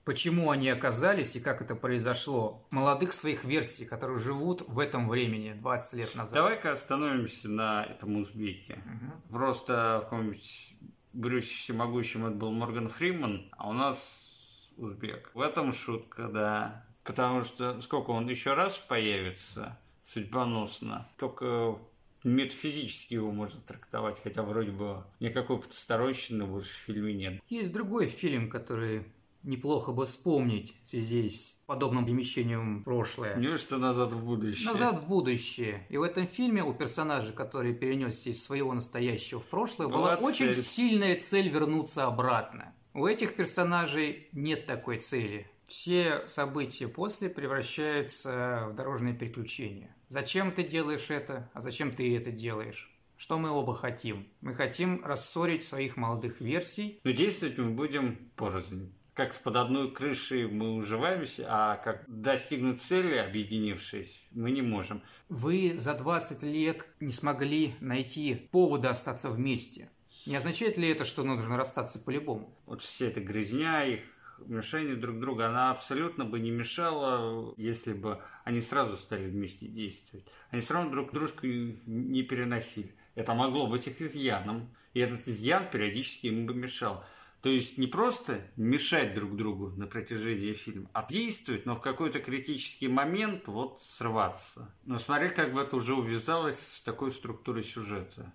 почему 0.04 0.50
они 0.50 0.70
оказались 0.70 1.36
и 1.36 1.40
как 1.40 1.60
это 1.60 1.74
произошло, 1.74 2.66
молодых 2.70 3.12
своих 3.12 3.44
версий, 3.44 3.84
которые 3.84 4.18
живут 4.18 4.66
в 4.66 4.78
этом 4.78 5.06
времени, 5.06 5.52
20 5.52 5.98
лет 5.98 6.14
назад. 6.14 6.32
Давай-ка 6.32 6.72
остановимся 6.72 7.50
на 7.50 7.84
этом 7.84 8.16
узбеке. 8.16 8.78
Угу. 8.86 9.36
Просто 9.36 9.98
в 10.00 10.04
каком-нибудь 10.04 10.74
Брюсе 11.12 11.54
всемогущем 11.54 12.24
это 12.24 12.36
был 12.36 12.52
Морган 12.52 12.88
Фриман, 12.88 13.50
а 13.58 13.68
у 13.68 13.74
нас 13.74 14.72
узбек. 14.78 15.30
В 15.34 15.42
этом 15.42 15.74
шутка, 15.74 16.28
да. 16.28 16.86
Потому 17.04 17.44
что 17.44 17.82
сколько 17.82 18.12
он 18.12 18.30
еще 18.30 18.54
раз 18.54 18.78
появится 18.78 19.78
судьбоносно, 20.02 21.06
только 21.18 21.72
в 21.72 21.82
метафизически 22.24 23.14
его 23.14 23.30
можно 23.32 23.60
трактовать, 23.60 24.20
хотя 24.22 24.42
вроде 24.42 24.70
бы 24.70 25.04
никакой 25.20 25.58
потусторонщины 25.58 26.46
больше 26.46 26.74
в 26.74 26.78
фильме 26.78 27.14
нет. 27.14 27.42
Есть 27.48 27.72
другой 27.72 28.06
фильм, 28.06 28.50
который 28.50 29.04
неплохо 29.42 29.92
бы 29.92 30.06
вспомнить 30.06 30.74
в 30.82 30.88
связи 30.88 31.28
с 31.28 31.62
подобным 31.66 32.04
перемещением 32.04 32.80
в 32.80 32.84
прошлое. 32.84 33.36
Неужто 33.36 33.78
«Назад 33.78 34.12
в 34.12 34.24
будущее»? 34.24 34.70
«Назад 34.70 35.02
в 35.02 35.08
будущее». 35.08 35.86
И 35.88 35.96
в 35.96 36.02
этом 36.02 36.26
фильме 36.26 36.62
у 36.62 36.74
персонажа, 36.74 37.32
который 37.32 37.74
перенесся 37.74 38.30
из 38.30 38.44
своего 38.44 38.74
настоящего 38.74 39.40
в 39.40 39.48
прошлое, 39.48 39.88
была, 39.88 40.16
была 40.16 40.28
очень 40.28 40.54
сильная 40.54 41.18
цель 41.18 41.48
вернуться 41.48 42.06
обратно. 42.06 42.74
У 42.94 43.06
этих 43.06 43.36
персонажей 43.36 44.28
нет 44.32 44.66
такой 44.66 44.98
цели. 44.98 45.50
Все 45.66 46.26
события 46.28 46.88
после 46.88 47.28
превращаются 47.28 48.68
в 48.70 48.74
дорожные 48.74 49.14
приключения. 49.14 49.94
Зачем 50.08 50.52
ты 50.52 50.62
делаешь 50.62 51.10
это, 51.10 51.50
а 51.52 51.60
зачем 51.60 51.94
ты 51.94 52.16
это 52.16 52.30
делаешь? 52.30 52.90
Что 53.18 53.38
мы 53.38 53.50
оба 53.50 53.74
хотим? 53.74 54.28
Мы 54.40 54.54
хотим 54.54 55.04
рассорить 55.04 55.64
своих 55.64 55.96
молодых 55.96 56.40
версий. 56.40 57.00
Но 57.04 57.10
действовать 57.10 57.58
мы 57.58 57.70
будем 57.72 58.30
порознь. 58.36 58.94
Как 59.12 59.34
под 59.34 59.56
одной 59.56 59.92
крышей 59.92 60.46
мы 60.46 60.76
уживаемся, 60.76 61.46
а 61.48 61.76
как 61.76 62.04
достигнуть 62.06 62.80
цели, 62.80 63.16
объединившись, 63.16 64.28
мы 64.30 64.52
не 64.52 64.62
можем. 64.62 65.02
Вы 65.28 65.74
за 65.76 65.94
20 65.94 66.44
лет 66.44 66.86
не 67.00 67.10
смогли 67.10 67.74
найти 67.80 68.48
повода 68.52 68.90
остаться 68.90 69.28
вместе. 69.28 69.90
Не 70.24 70.36
означает 70.36 70.78
ли 70.78 70.88
это, 70.88 71.04
что 71.04 71.24
нужно 71.24 71.56
расстаться 71.56 71.98
по-любому? 71.98 72.56
Вот 72.64 72.80
все 72.80 73.08
это 73.08 73.20
грязня, 73.20 73.84
их 73.84 74.02
мишени 74.46 74.94
друг 74.94 75.20
друга, 75.20 75.48
она 75.48 75.70
абсолютно 75.70 76.24
бы 76.24 76.40
не 76.40 76.50
мешала, 76.50 77.54
если 77.56 77.92
бы 77.92 78.22
они 78.44 78.60
сразу 78.60 78.96
стали 78.96 79.28
вместе 79.28 79.66
действовать. 79.66 80.26
Они 80.50 80.62
все 80.62 80.74
равно 80.74 80.90
друг 80.90 81.12
дружку 81.12 81.46
не 81.46 82.22
переносили. 82.22 82.94
Это 83.14 83.34
могло 83.34 83.66
быть 83.66 83.86
их 83.86 84.00
изъяном, 84.00 84.74
и 84.94 85.00
этот 85.00 85.26
изъян 85.28 85.68
периодически 85.70 86.28
им 86.28 86.46
бы 86.46 86.54
мешал. 86.54 87.04
То 87.42 87.48
есть 87.48 87.78
не 87.78 87.86
просто 87.86 88.40
мешать 88.56 89.14
друг 89.14 89.36
другу 89.36 89.70
на 89.70 89.86
протяжении 89.86 90.54
фильма, 90.54 90.90
а 90.92 91.06
действовать, 91.08 91.66
но 91.66 91.76
в 91.76 91.80
какой-то 91.80 92.18
критический 92.20 92.88
момент 92.88 93.46
вот 93.46 93.82
срываться. 93.82 94.74
Но 94.84 94.98
смотри, 94.98 95.30
как 95.30 95.52
бы 95.52 95.60
это 95.60 95.76
уже 95.76 95.94
увязалось 95.94 96.58
с 96.58 96.82
такой 96.82 97.12
структурой 97.12 97.62
сюжета. 97.62 98.32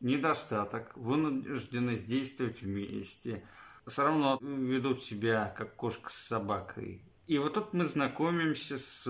Недостаток, 0.00 0.94
вынужденность 0.96 2.06
действовать 2.06 2.62
вместе– 2.62 3.42
все 3.86 4.04
равно 4.04 4.38
ведут 4.40 5.04
себя 5.04 5.54
как 5.56 5.76
кошка 5.76 6.10
с 6.10 6.14
собакой. 6.14 7.02
И 7.26 7.38
вот 7.38 7.54
тут 7.54 7.72
мы 7.72 7.86
знакомимся 7.86 8.78
с 8.78 9.06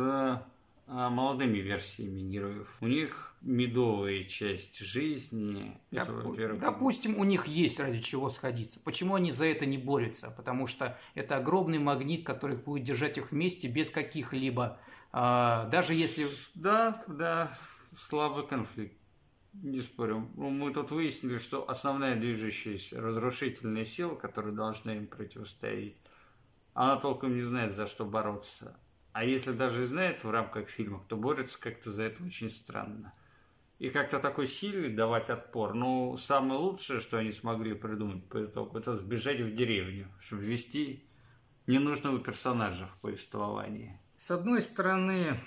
а, 0.88 1.10
молодыми 1.10 1.58
версиями 1.58 2.20
героев. 2.20 2.76
У 2.80 2.86
них 2.86 3.34
медовая 3.42 4.24
часть 4.24 4.78
жизни. 4.78 5.78
Доп... 5.90 6.38
Это, 6.38 6.54
Допустим, 6.54 7.18
у 7.18 7.24
них 7.24 7.46
есть 7.46 7.80
ради 7.80 8.00
чего 8.00 8.30
сходиться. 8.30 8.80
Почему 8.80 9.16
они 9.16 9.32
за 9.32 9.46
это 9.46 9.66
не 9.66 9.78
борются? 9.78 10.30
Потому 10.30 10.66
что 10.66 10.98
это 11.14 11.36
огромный 11.36 11.78
магнит, 11.78 12.24
который 12.24 12.56
будет 12.56 12.84
держать 12.84 13.18
их 13.18 13.32
вместе 13.32 13.68
без 13.68 13.90
каких-либо... 13.90 14.78
А, 15.12 15.64
даже 15.66 15.94
если... 15.94 16.26
Да, 16.54 17.02
да, 17.06 17.56
слабый 17.96 18.46
конфликт. 18.46 18.96
Не 19.62 19.82
спорю. 19.82 20.30
Ну, 20.36 20.50
мы 20.50 20.72
тут 20.72 20.90
выяснили, 20.90 21.38
что 21.38 21.68
основная 21.68 22.16
движущаяся 22.16 23.00
разрушительная 23.00 23.84
сила, 23.84 24.14
которая 24.14 24.52
должна 24.52 24.94
им 24.94 25.06
противостоять, 25.06 25.96
она 26.74 26.96
толком 26.96 27.34
не 27.34 27.42
знает, 27.42 27.74
за 27.74 27.86
что 27.86 28.04
бороться. 28.04 28.78
А 29.12 29.24
если 29.24 29.52
даже 29.52 29.84
и 29.84 29.86
знает 29.86 30.24
в 30.24 30.30
рамках 30.30 30.68
фильма, 30.68 31.02
то 31.08 31.16
борется 31.16 31.58
как-то 31.58 31.90
за 31.90 32.02
это 32.02 32.22
очень 32.22 32.50
странно. 32.50 33.14
И 33.78 33.88
как-то 33.88 34.18
такой 34.18 34.46
силе 34.46 34.90
давать 34.90 35.30
отпор. 35.30 35.72
Ну, 35.74 36.18
самое 36.18 36.60
лучшее, 36.60 37.00
что 37.00 37.16
они 37.16 37.32
смогли 37.32 37.72
придумать 37.72 38.28
по 38.28 38.44
итогу, 38.44 38.78
это 38.78 38.94
сбежать 38.94 39.40
в 39.40 39.54
деревню, 39.54 40.08
чтобы 40.20 40.42
ввести 40.42 41.08
ненужного 41.66 42.18
персонажа 42.18 42.86
в 42.86 43.00
повествовании. 43.00 43.98
С 44.18 44.30
одной 44.30 44.60
стороны, 44.60 45.40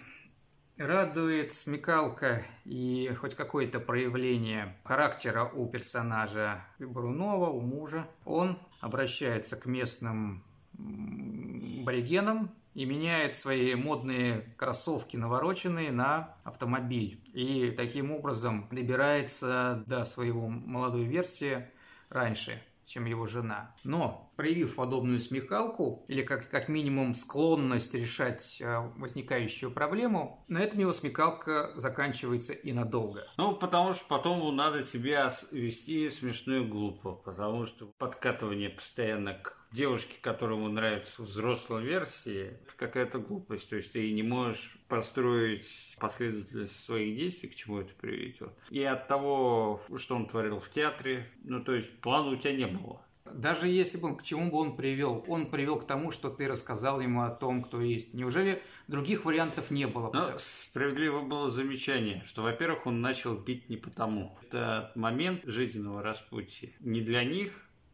Радует 0.80 1.52
смекалка 1.52 2.46
и 2.64 3.14
хоть 3.20 3.36
какое-то 3.36 3.82
проявление 3.82 4.78
характера 4.86 5.44
у 5.44 5.68
персонажа 5.68 6.64
Брунова, 6.80 7.50
у 7.50 7.60
мужа. 7.60 8.08
Он 8.24 8.58
обращается 8.80 9.58
к 9.58 9.66
местным 9.66 10.42
аборигенам 10.78 12.56
и 12.76 12.86
меняет 12.86 13.36
свои 13.36 13.76
модные 13.76 14.56
кроссовки 14.56 15.18
навороченные 15.18 15.92
на 15.92 16.38
автомобиль. 16.46 17.20
И 17.34 17.72
таким 17.72 18.12
образом 18.12 18.66
добирается 18.72 19.84
до 19.86 20.06
своего 20.06 20.48
молодой 20.48 21.04
версии 21.04 21.68
раньше 22.08 22.64
чем 22.90 23.06
его 23.06 23.26
жена. 23.26 23.76
Но, 23.84 24.32
проявив 24.36 24.76
подобную 24.76 25.20
смекалку, 25.20 26.04
или 26.08 26.24
как, 26.24 26.50
как 26.50 26.68
минимум 26.68 27.16
склонность 27.16 27.94
решать 27.94 28.60
э, 28.62 28.80
возникающую 28.98 29.72
проблему, 29.72 30.44
на 30.48 30.58
этом 30.60 30.80
его 30.80 30.92
смекалка 30.92 31.72
заканчивается 31.76 32.54
и 32.54 32.74
надолго. 32.74 33.26
Ну, 33.38 33.56
потому 33.56 33.94
что 33.94 34.06
потом 34.08 34.56
надо 34.56 34.82
себя 34.82 35.32
вести 35.52 36.10
смешно 36.10 36.56
и 36.56 36.66
глупо, 36.66 37.14
потому 37.14 37.66
что 37.66 37.86
подкатывание 37.86 38.70
постоянно 38.70 39.36
к 39.36 39.59
девушке, 39.72 40.16
которому 40.22 40.70
нравится 40.70 41.24
взрослая 41.24 41.84
версия, 41.84 42.60
это 42.64 42.76
какая-то 42.76 43.20
глупость. 43.20 43.70
То 43.70 43.76
есть 43.76 43.92
ты 43.92 44.12
не 44.12 44.24
можешь 44.24 44.78
построить 44.88 45.96
последовательность 46.00 46.84
своих 46.84 47.18
действий, 47.18 47.50
к 47.50 47.56
чему 47.56 47.80
это 47.80 47.94
приведет. 47.94 48.52
И 48.70 48.84
от 48.84 49.08
того, 49.08 49.82
что 49.98 50.16
он 50.16 50.28
творил 50.28 50.60
в 50.60 50.70
театре, 50.70 51.30
ну 51.44 51.64
то 51.64 51.74
есть 51.74 52.00
плана 52.00 52.32
у 52.32 52.36
тебя 52.36 52.54
не 52.54 52.68
было. 52.68 53.02
Даже 53.34 53.68
если 53.68 53.98
бы 53.98 54.10
он, 54.10 54.18
к 54.18 54.24
чему 54.24 54.50
бы 54.50 54.58
он 54.58 54.76
привел, 54.76 55.24
он 55.28 55.50
привел 55.50 55.78
к 55.80 55.86
тому, 55.86 56.12
что 56.12 56.30
ты 56.30 56.48
рассказал 56.48 57.00
ему 57.00 57.24
о 57.24 57.30
том, 57.30 57.64
кто 57.64 57.82
есть. 57.82 58.14
Неужели 58.14 58.62
других 58.88 59.26
вариантов 59.26 59.72
не 59.72 59.88
было? 59.88 60.12
Но 60.12 60.38
справедливо 60.38 61.22
было 61.22 61.50
замечание, 61.50 62.24
что, 62.26 62.42
во-первых, 62.42 62.88
он 62.88 63.02
начал 63.02 63.36
бить 63.38 63.70
не 63.70 63.78
потому. 63.78 64.38
Это 64.42 64.92
момент 64.96 65.42
жизненного 65.44 66.02
распутия 66.02 66.72
не 66.80 67.02
для 67.02 67.24
них, 67.24 67.54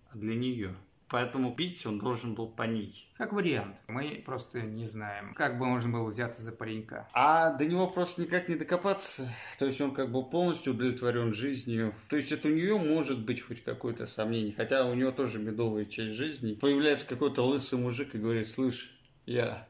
а 0.10 0.18
для 0.18 0.36
нее. 0.36 0.76
Поэтому 1.10 1.56
пить 1.56 1.86
он 1.86 2.00
должен 2.00 2.34
был 2.34 2.48
по 2.48 2.64
ней. 2.64 3.08
Как 3.16 3.32
вариант. 3.32 3.78
Мы 3.88 4.24
просто 4.26 4.62
не 4.62 4.88
знаем, 4.88 5.34
как 5.36 5.60
бы 5.60 5.66
можно 5.66 5.92
было 5.92 6.08
взяться 6.10 6.42
за 6.42 6.52
паренька. 6.52 7.08
А 7.14 7.52
до 7.52 7.66
него 7.66 7.88
просто 7.88 8.24
никак 8.24 8.50
не 8.50 8.56
докопаться. 8.56 9.32
То 9.60 9.68
есть 9.68 9.80
он 9.82 9.94
как 9.94 10.12
бы 10.12 10.28
полностью 10.28 10.74
удовлетворен 10.74 11.34
жизнью. 11.34 11.94
То 12.10 12.18
есть 12.18 12.32
это 12.32 12.48
у 12.48 12.52
нее 12.52 12.78
может 12.78 13.24
быть 13.24 13.42
хоть 13.42 13.64
какое-то 13.64 14.08
сомнение. 14.08 14.54
Хотя 14.54 14.86
у 14.86 14.96
нее 14.96 15.12
тоже 15.12 15.40
медовая 15.40 15.86
часть 15.86 16.16
жизни. 16.16 16.56
Появляется 16.56 17.08
какой-то 17.08 17.44
лысый 17.44 17.78
мужик 17.78 18.16
и 18.16 18.20
говорит, 18.20 18.48
слышь, 18.48 18.98
я 19.26 19.68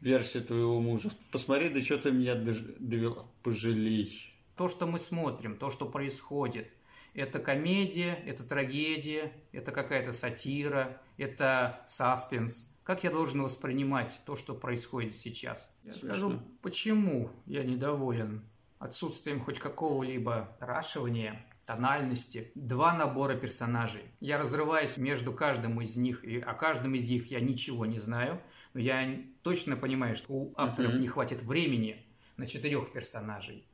версия 0.00 0.40
твоего 0.40 0.80
мужа. 0.80 1.10
Посмотри, 1.30 1.68
до 1.68 1.82
чего 1.82 1.98
ты 1.98 2.12
меня 2.12 2.34
довела. 2.34 3.26
Пожалей. 3.42 4.32
То, 4.56 4.68
что 4.68 4.86
мы 4.86 4.98
смотрим, 4.98 5.56
то, 5.56 5.70
что 5.70 5.86
происходит, 5.86 6.72
это 7.16 7.38
комедия, 7.38 8.14
это 8.26 8.44
трагедия, 8.44 9.32
это 9.52 9.72
какая-то 9.72 10.12
сатира, 10.12 11.00
это 11.16 11.80
саспенс. 11.86 12.72
Как 12.84 13.02
я 13.02 13.10
должен 13.10 13.42
воспринимать 13.42 14.20
то, 14.26 14.36
что 14.36 14.54
происходит 14.54 15.16
сейчас? 15.16 15.74
Я 15.82 15.94
скажу, 15.94 16.40
почему 16.62 17.30
я 17.46 17.64
недоволен 17.64 18.44
отсутствием 18.78 19.40
хоть 19.40 19.58
какого-либо 19.58 20.56
рашивания, 20.60 21.44
тональности. 21.64 22.52
Два 22.54 22.94
набора 22.94 23.34
персонажей. 23.34 24.02
Я 24.20 24.38
разрываюсь 24.38 24.98
между 24.98 25.32
каждым 25.32 25.80
из 25.80 25.96
них, 25.96 26.24
и 26.24 26.38
о 26.38 26.54
каждом 26.54 26.94
из 26.94 27.10
них 27.10 27.30
я 27.32 27.40
ничего 27.40 27.86
не 27.86 27.98
знаю, 27.98 28.40
но 28.72 28.80
я 28.80 29.20
точно 29.42 29.74
понимаю, 29.76 30.14
что 30.14 30.32
у 30.32 30.54
авторов 30.56 30.94
uh-huh. 30.94 31.00
не 31.00 31.08
хватит 31.08 31.42
времени 31.42 32.06
на 32.36 32.46
четырех 32.46 32.92
персонажей. 32.92 33.66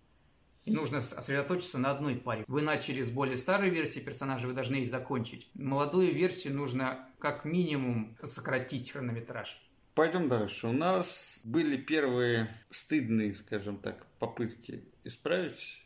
И 0.64 0.70
нужно 0.70 1.02
сосредоточиться 1.02 1.78
на 1.78 1.90
одной 1.90 2.16
паре. 2.16 2.44
Вы 2.46 2.62
начали 2.62 3.02
с 3.02 3.10
более 3.10 3.36
старой 3.36 3.68
версии 3.70 4.00
персонажа, 4.00 4.46
вы 4.46 4.52
должны 4.52 4.76
их 4.76 4.88
закончить. 4.88 5.50
Молодую 5.54 6.14
версию 6.14 6.54
нужно 6.54 7.08
как 7.18 7.44
минимум 7.44 8.16
сократить 8.22 8.90
хронометраж. 8.92 9.60
Пойдем 9.94 10.28
дальше. 10.28 10.68
У 10.68 10.72
нас 10.72 11.40
были 11.44 11.76
первые 11.76 12.48
стыдные, 12.70 13.34
скажем 13.34 13.76
так, 13.76 14.06
попытки 14.18 14.84
исправить 15.04 15.84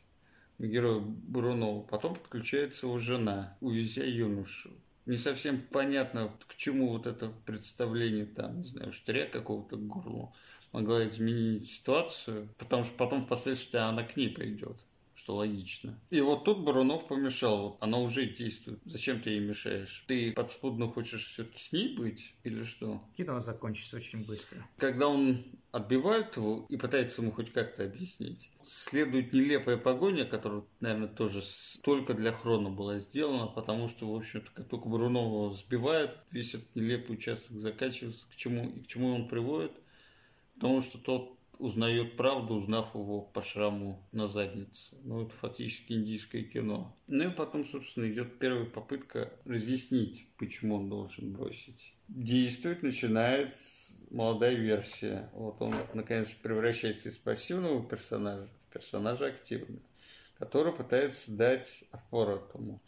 героя 0.58 1.00
Бурунова. 1.00 1.82
Потом 1.82 2.14
подключается 2.14 2.86
его 2.86 2.98
жена, 2.98 3.56
увезя 3.60 4.04
юношу. 4.04 4.70
Не 5.06 5.16
совсем 5.16 5.60
понятно, 5.60 6.32
к 6.46 6.56
чему 6.56 6.88
вот 6.88 7.06
это 7.06 7.32
представление 7.46 8.26
там, 8.26 8.60
не 8.60 8.66
знаю, 8.66 8.92
штыря 8.92 9.26
какого-то 9.26 9.76
к 9.76 9.86
горлу 9.86 10.34
могла 10.76 11.06
изменить 11.06 11.70
ситуацию, 11.70 12.50
потому 12.58 12.84
что 12.84 12.94
потом 12.98 13.22
впоследствии 13.22 13.78
она 13.78 14.04
к 14.04 14.16
ней 14.16 14.28
придет 14.28 14.84
что 15.14 15.36
логично. 15.36 15.98
И 16.10 16.20
вот 16.20 16.44
тут 16.44 16.60
Барунов 16.60 17.08
помешал, 17.08 17.62
вот 17.62 17.76
она 17.80 17.98
уже 17.98 18.26
действует. 18.26 18.78
Зачем 18.84 19.20
ты 19.20 19.30
ей 19.30 19.40
мешаешь? 19.40 20.04
Ты 20.06 20.32
подспудно 20.32 20.88
хочешь 20.88 21.32
все-таки 21.32 21.58
с 21.58 21.72
ней 21.72 21.96
быть 21.96 22.34
или 22.44 22.62
что? 22.62 23.02
Кино 23.16 23.40
закончится 23.40 23.96
очень 23.96 24.24
быстро. 24.24 24.64
Когда 24.76 25.08
он 25.08 25.44
отбивает 25.72 26.36
его 26.36 26.66
и 26.68 26.76
пытается 26.76 27.22
ему 27.22 27.32
хоть 27.32 27.50
как-то 27.50 27.84
объяснить. 27.84 28.50
Следует 28.62 29.32
нелепая 29.32 29.78
погоня, 29.78 30.26
которая, 30.26 30.62
наверное, 30.80 31.08
тоже 31.08 31.42
только 31.82 32.14
для 32.14 32.32
Хрона 32.32 32.70
была 32.70 32.98
сделана, 32.98 33.46
потому 33.46 33.88
что, 33.88 34.12
в 34.12 34.14
общем-то, 34.14 34.50
как 34.54 34.68
только 34.68 34.88
Барунова 34.88 35.54
сбивает, 35.54 36.12
весь 36.30 36.54
этот 36.54 36.76
нелепый 36.76 37.16
участок 37.16 37.58
заканчивается, 37.58 38.26
к 38.30 38.36
чему, 38.36 38.68
и 38.68 38.80
к 38.80 38.86
чему 38.86 39.14
он 39.14 39.28
приводит– 39.28 39.72
Потому 40.56 40.82
что 40.82 40.98
тот 40.98 41.36
узнает 41.58 42.16
правду, 42.16 42.54
узнав 42.54 42.94
его 42.94 43.22
по 43.22 43.42
шраму 43.42 44.06
на 44.12 44.26
заднице. 44.26 44.96
Ну, 45.02 45.22
это 45.22 45.34
фактически 45.34 45.92
индийское 45.94 46.42
кино. 46.42 46.94
Ну 47.06 47.28
и 47.28 47.32
потом, 47.32 47.66
собственно, 47.66 48.10
идет 48.10 48.38
первая 48.38 48.66
попытка 48.66 49.32
разъяснить, 49.44 50.28
почему 50.38 50.76
он 50.76 50.88
должен 50.88 51.32
бросить. 51.32 51.94
Действовать 52.08 52.82
начинает 52.82 53.56
молодая 54.10 54.54
версия. 54.54 55.30
Вот 55.32 55.60
он, 55.60 55.74
наконец, 55.94 56.30
превращается 56.30 57.08
из 57.08 57.18
пассивного 57.18 57.82
персонажа 57.82 58.48
в 58.68 58.72
персонажа 58.72 59.26
активного, 59.26 59.82
который 60.38 60.72
пытается 60.72 61.32
дать 61.32 61.84
отпор 61.90 62.30
этому. 62.30 62.82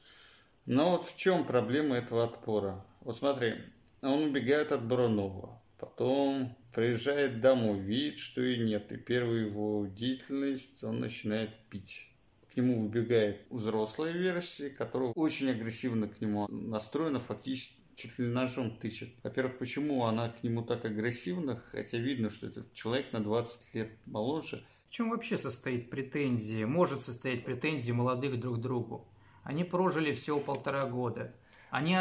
Но 0.67 0.91
вот 0.93 1.05
в 1.05 1.17
чем 1.17 1.47
проблема 1.47 1.97
этого 1.97 2.25
отпора? 2.25 2.85
Вот 3.01 3.17
смотри, 3.17 3.55
он 4.03 4.25
убегает 4.25 4.71
от 4.71 4.87
Бронова, 4.87 5.58
потом 5.79 6.57
приезжает 6.75 7.41
домой, 7.41 7.81
видит, 7.81 8.19
что 8.19 8.43
и 8.43 8.59
нет. 8.59 8.93
И 8.93 8.97
первую 8.97 9.47
его 9.47 9.87
деятельность 9.87 10.83
он 10.85 11.01
начинает 11.01 11.51
пить. 11.71 12.11
К 12.53 12.57
нему 12.57 12.83
выбегает 12.83 13.47
взрослая 13.51 14.13
версия, 14.13 14.71
которая 14.71 15.11
очень 15.11 15.51
агрессивно 15.51 16.09
к 16.09 16.21
нему 16.21 16.49
настроена, 16.49 17.21
фактически 17.21 17.79
чуть 17.99 18.19
ли 18.19 18.29
ножом 18.29 18.77
тычет. 18.79 19.11
Во-первых, 19.25 19.59
почему 19.59 20.05
она 20.07 20.29
к 20.29 20.43
нему 20.45 20.63
так 20.63 20.85
агрессивна, 20.85 21.63
хотя 21.73 21.99
видно, 21.99 22.31
что 22.31 22.47
это 22.47 22.65
человек 22.73 23.13
на 23.13 23.21
20 23.21 23.75
лет 23.75 23.91
моложе. 24.07 24.65
В 24.87 24.91
чем 24.93 25.11
вообще 25.11 25.37
состоит 25.37 25.91
претензия, 25.91 26.67
может 26.67 27.03
состоять 27.03 27.45
претензии 27.45 27.93
молодых 27.93 28.39
друг 28.39 28.59
к 28.59 28.61
другу? 28.61 29.09
Они 29.43 29.65
прожили 29.65 30.15
всего 30.15 30.39
полтора 30.39 30.87
года. 30.87 31.35
Они 31.71 31.97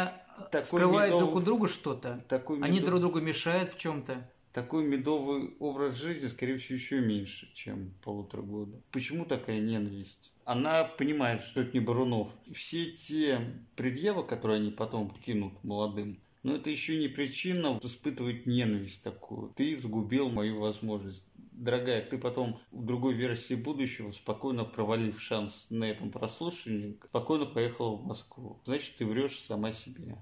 такой 0.50 0.66
скрывают 0.66 1.14
медов... 1.14 1.28
друг 1.28 1.36
у 1.36 1.44
друга 1.44 1.68
что-то. 1.68 2.24
Такой 2.28 2.56
медов... 2.56 2.70
Они 2.70 2.80
друг 2.80 3.00
другу 3.00 3.20
мешают 3.20 3.70
в 3.70 3.78
чем-то 3.78 4.28
такой 4.52 4.84
медовый 4.84 5.54
образ 5.60 5.94
жизни, 5.96 6.26
скорее 6.26 6.56
всего, 6.56 6.76
еще 6.76 7.00
меньше, 7.00 7.48
чем 7.54 7.92
полутора 8.02 8.42
года. 8.42 8.80
Почему 8.90 9.24
такая 9.24 9.60
ненависть? 9.60 10.32
Она 10.44 10.84
понимает, 10.84 11.42
что 11.42 11.60
это 11.60 11.70
не 11.74 11.80
Барунов. 11.80 12.28
Все 12.50 12.86
те 12.86 13.40
предъявы, 13.76 14.24
которые 14.24 14.56
они 14.56 14.70
потом 14.70 15.10
кинут 15.10 15.52
молодым, 15.62 16.18
но 16.42 16.56
это 16.56 16.70
еще 16.70 16.98
не 16.98 17.08
причина 17.08 17.78
испытывать 17.82 18.46
ненависть 18.46 19.02
такую. 19.02 19.52
Ты 19.54 19.76
загубил 19.76 20.30
мою 20.30 20.60
возможность. 20.60 21.22
Дорогая, 21.58 22.02
ты 22.02 22.18
потом 22.18 22.60
в 22.70 22.84
другой 22.84 23.14
версии 23.14 23.54
будущего, 23.54 24.12
спокойно 24.12 24.64
провалив 24.64 25.20
шанс 25.20 25.66
на 25.70 25.84
этом 25.84 26.10
прослушивании, 26.10 26.98
спокойно 27.04 27.46
поехала 27.46 27.96
в 27.96 28.06
Москву. 28.06 28.60
Значит, 28.64 28.96
ты 28.96 29.06
врешь 29.06 29.38
сама 29.40 29.72
себе. 29.72 30.16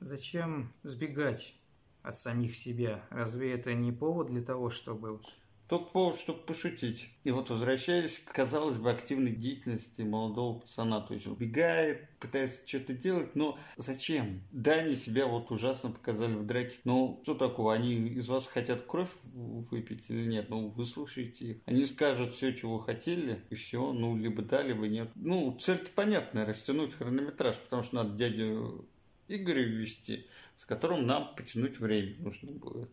Зачем 0.00 0.72
сбегать? 0.82 1.54
от 2.02 2.16
самих 2.16 2.56
себя. 2.56 3.04
Разве 3.10 3.52
это 3.52 3.74
не 3.74 3.92
повод 3.92 4.28
для 4.28 4.42
того, 4.42 4.70
чтобы... 4.70 5.20
Только 5.68 5.90
повод, 5.90 6.16
чтобы 6.18 6.38
пошутить. 6.40 7.10
И 7.24 7.30
вот 7.30 7.50
возвращаясь 7.50 8.18
к, 8.20 8.32
казалось 8.32 8.78
бы, 8.78 8.90
активной 8.90 9.32
деятельности 9.32 10.00
молодого 10.00 10.60
пацана. 10.60 11.00
То 11.02 11.12
есть 11.12 11.26
он 11.26 11.34
бегает, 11.34 12.08
пытается 12.20 12.66
что-то 12.66 12.94
делать, 12.94 13.36
но 13.36 13.58
зачем? 13.76 14.42
Да, 14.50 14.72
они 14.72 14.96
себя 14.96 15.26
вот 15.26 15.50
ужасно 15.50 15.90
показали 15.90 16.34
в 16.34 16.46
драке. 16.46 16.74
Но 16.84 17.20
что 17.22 17.34
такого? 17.34 17.74
Они 17.74 17.94
из 17.94 18.28
вас 18.28 18.46
хотят 18.46 18.82
кровь 18.82 19.10
выпить 19.34 20.08
или 20.08 20.24
нет? 20.24 20.48
Ну, 20.48 20.70
выслушайте 20.70 21.44
их. 21.44 21.56
Они 21.66 21.84
скажут 21.84 22.34
все, 22.34 22.54
чего 22.54 22.78
хотели, 22.78 23.44
и 23.50 23.54
все. 23.54 23.92
Ну, 23.92 24.16
либо 24.16 24.40
да, 24.40 24.62
либо 24.62 24.88
нет. 24.88 25.10
Ну, 25.16 25.54
цель-то 25.60 25.90
понятная, 25.90 26.46
растянуть 26.46 26.94
хронометраж, 26.94 27.58
потому 27.58 27.82
что 27.82 27.96
надо 27.96 28.16
дядю 28.16 28.88
Игоря 29.28 29.62
ввести 29.62 30.26
с 30.58 30.64
которым 30.64 31.06
нам 31.06 31.36
потянуть 31.36 31.78
время 31.78 32.16
нужно 32.18 32.50
будет. 32.50 32.90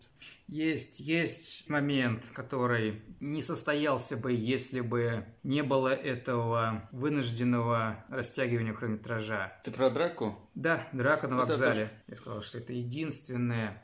Есть, 0.48 1.00
есть 1.00 1.68
момент, 1.68 2.30
который 2.36 3.02
не 3.20 3.42
состоялся 3.42 4.18
бы, 4.18 4.34
если 4.34 4.82
бы 4.82 5.26
не 5.42 5.64
было 5.64 5.88
этого 5.88 6.88
вынужденного 6.92 8.06
растягивания 8.08 8.72
хронометража. 8.72 9.52
Ты 9.64 9.72
про 9.72 9.90
драку? 9.90 10.38
Да, 10.54 10.88
драка 10.94 11.28
на 11.28 11.38
вокзале. 11.38 11.86
Это. 11.86 11.92
Я 12.06 12.16
сказал, 12.18 12.44
что 12.44 12.60
это 12.60 12.72
единственная 12.72 13.84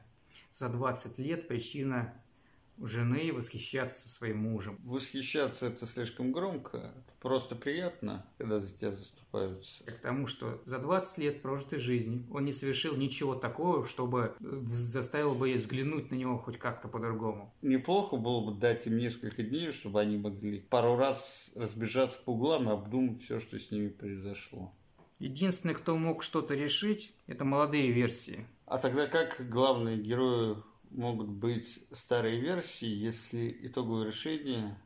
за 0.52 0.70
20 0.70 1.18
лет 1.18 1.48
причина 1.48 2.14
жены 2.82 3.32
восхищаться 3.34 4.10
своим 4.10 4.39
мужем. 4.39 4.80
Восхищаться 4.84 5.67
это 5.67 5.86
слишком 5.86 6.32
громко, 6.32 6.91
просто 7.20 7.56
приятно, 7.56 8.26
когда 8.38 8.60
за 8.60 8.76
тебя 8.76 8.91
заступаются. 8.91 9.84
К 9.86 10.00
тому, 10.00 10.28
что 10.28 10.62
за 10.65 10.80
20 10.80 11.17
лет 11.20 11.41
прожитой 11.41 11.80
жизни 11.80 12.26
он 12.32 12.46
не 12.46 12.54
совершил 12.54 12.96
ничего 12.96 13.36
такого, 13.36 13.86
чтобы 13.86 14.36
заставил 14.39 15.34
бы 15.34 15.54
взглянуть 15.54 16.12
на 16.12 16.15
него 16.15 16.38
хоть 16.38 16.58
как-то 16.58 16.88
по-другому. 16.88 17.54
Неплохо 17.62 18.17
было 18.17 18.46
бы 18.46 18.60
дать 18.60 18.88
им 18.88 18.98
несколько 18.98 19.44
дней, 19.44 19.72
чтобы 19.72 20.02
они 20.02 20.17
могли 20.17 20.60
пару 20.60 20.96
раз 20.96 21.52
разбежаться 21.56 22.20
по 22.24 22.32
углам 22.32 22.70
и 22.70 22.74
обдумать 22.74 23.22
все, 23.22 23.39
что 23.39 23.60
с 23.60 23.72
ними 23.72 23.89
произошло. 23.89 24.74
Единственный, 25.20 25.76
кто 25.76 25.96
мог 25.96 26.24
что-то 26.24 26.56
решить, 26.56 27.13
это 27.28 27.46
молодые 27.46 27.91
версии. 27.91 28.48
А 28.65 28.80
тогда 28.80 29.06
как 29.06 29.48
главные 29.50 29.98
герои 29.98 30.56
могут 30.91 31.30
быть 31.30 31.80
старые 31.91 32.39
версии, 32.39 32.88
если 32.88 33.58
итоговое 33.62 34.08
решение 34.08 34.77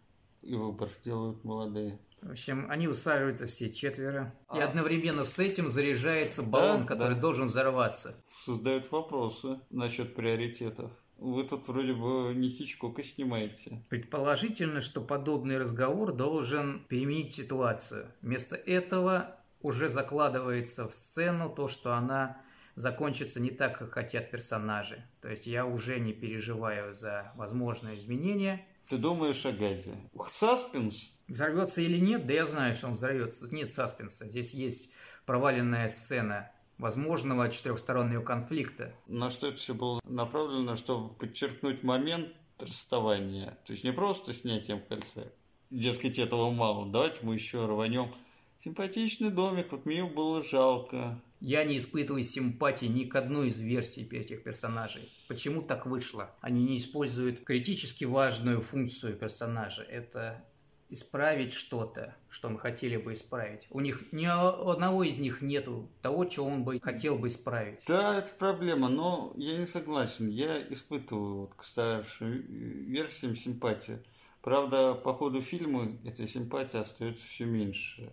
и 0.42 0.56
выбор 0.56 0.90
делают 1.04 1.44
молодые. 1.44 2.00
В 2.22 2.32
общем, 2.32 2.66
они 2.70 2.88
усаживаются 2.88 3.46
все 3.46 3.72
четверо. 3.72 4.34
А. 4.48 4.58
И 4.58 4.62
одновременно 4.62 5.26
с 5.26 5.38
этим 5.38 5.70
заряжается 5.70 6.42
баллон, 6.42 6.82
да, 6.82 6.86
который 6.88 7.16
да. 7.16 7.22
должен 7.22 7.48
взорваться. 7.48 8.16
Создают 8.46 8.92
вопросы 8.92 9.60
насчет 9.70 10.16
приоритетов. 10.16 10.92
Вы 11.18 11.44
тут 11.44 11.68
вроде 11.68 11.94
бы 11.94 12.34
не 12.36 12.50
Хичкока 12.50 13.04
снимаете. 13.04 13.84
Предположительно, 13.90 14.82
что 14.82 15.02
подобный 15.02 15.58
разговор 15.58 16.14
должен 16.14 16.86
переменить 16.88 17.34
ситуацию. 17.34 18.12
Вместо 18.22 18.56
этого 18.56 19.38
уже 19.62 19.88
закладывается 19.88 20.88
в 20.88 20.94
сцену 20.94 21.50
то, 21.50 21.68
что 21.68 21.94
она 21.94 22.42
закончится 22.76 23.40
не 23.40 23.52
так, 23.52 23.78
как 23.78 23.94
хотят 23.94 24.32
персонажи. 24.32 25.04
То 25.22 25.30
есть 25.30 25.48
я 25.48 25.66
уже 25.66 26.00
не 26.00 26.14
переживаю 26.14 26.94
за 26.94 27.32
возможные 27.36 27.98
изменения. 28.00 28.66
Ты 28.90 28.98
думаешь 28.98 29.46
о 29.46 29.52
Газе? 29.52 29.96
Саспенс? 30.28 31.12
Взорвется 31.28 31.82
или 31.82 31.98
нет? 31.98 32.28
Да 32.28 32.34
я 32.34 32.46
знаю, 32.46 32.76
что 32.76 32.88
он 32.88 32.94
взорвется. 32.94 33.42
Тут 33.42 33.54
нет 33.54 33.72
саспенса. 33.72 34.28
Здесь 34.30 34.54
есть 34.54 34.92
проваленная 35.26 35.88
сцена 35.88 36.52
возможного 36.78 37.50
четырехстороннего 37.50 38.22
конфликта. 38.22 38.94
На 39.08 39.30
что 39.30 39.48
это 39.48 39.58
все 39.58 39.74
было 39.74 40.00
направлено, 40.04 40.76
чтобы 40.76 41.14
подчеркнуть 41.16 41.84
момент 41.84 42.30
расставания. 42.60 43.58
То 43.66 43.74
есть 43.74 43.84
не 43.84 43.92
просто 43.92 44.34
снятием 44.34 44.82
кольца. 44.82 45.32
Дескать, 45.72 46.20
этого 46.20 46.52
мало. 46.52 46.86
Давайте 46.92 47.20
мы 47.24 47.34
еще 47.34 47.66
рванем. 47.66 48.14
Симпатичный 48.60 49.32
домик, 49.32 49.72
вот 49.72 49.86
мне 49.86 50.04
было 50.04 50.44
жалко. 50.44 51.22
Я 51.46 51.64
не 51.64 51.78
испытываю 51.78 52.24
симпатии 52.24 52.88
ни 52.88 53.04
к 53.04 53.16
одной 53.16 53.50
из 53.50 53.60
версий 53.60 54.10
этих 54.10 54.42
персонажей. 54.42 55.14
Почему 55.28 55.62
так 55.62 55.86
вышло? 55.86 56.32
Они 56.42 56.64
не 56.64 56.80
используют 56.80 57.44
критически 57.44 58.04
важную 58.04 58.62
функцию 58.62 59.16
персонажа. 59.16 59.84
Это 59.84 60.44
исправить 60.90 61.54
что-то, 61.54 62.16
что 62.30 62.50
мы 62.50 62.58
хотели 62.58 62.98
бы 62.98 63.14
исправить. 63.14 63.68
У 63.70 63.80
них 63.80 64.12
ни 64.12 64.26
одного 64.26 65.04
из 65.04 65.20
них 65.20 65.44
нету 65.44 65.88
того, 66.02 66.26
чего 66.26 66.48
он 66.48 66.64
бы 66.64 66.80
хотел 66.80 67.16
бы 67.16 67.28
исправить. 67.28 67.84
Да, 67.88 68.18
это 68.18 68.30
проблема, 68.40 68.90
но 68.90 69.32
я 69.38 69.56
не 69.60 69.68
согласен. 69.68 70.28
Я 70.28 70.60
испытываю 70.74 71.42
вот 71.42 71.54
к 71.54 71.62
старшим 71.62 72.42
версиям 72.88 73.36
симпатию. 73.36 74.04
Правда, 74.42 74.96
по 74.96 75.14
ходу 75.14 75.42
фильма 75.42 75.96
эта 76.06 76.26
симпатия 76.26 76.80
остается 76.80 77.24
все 77.24 77.46
меньше. 77.46 78.12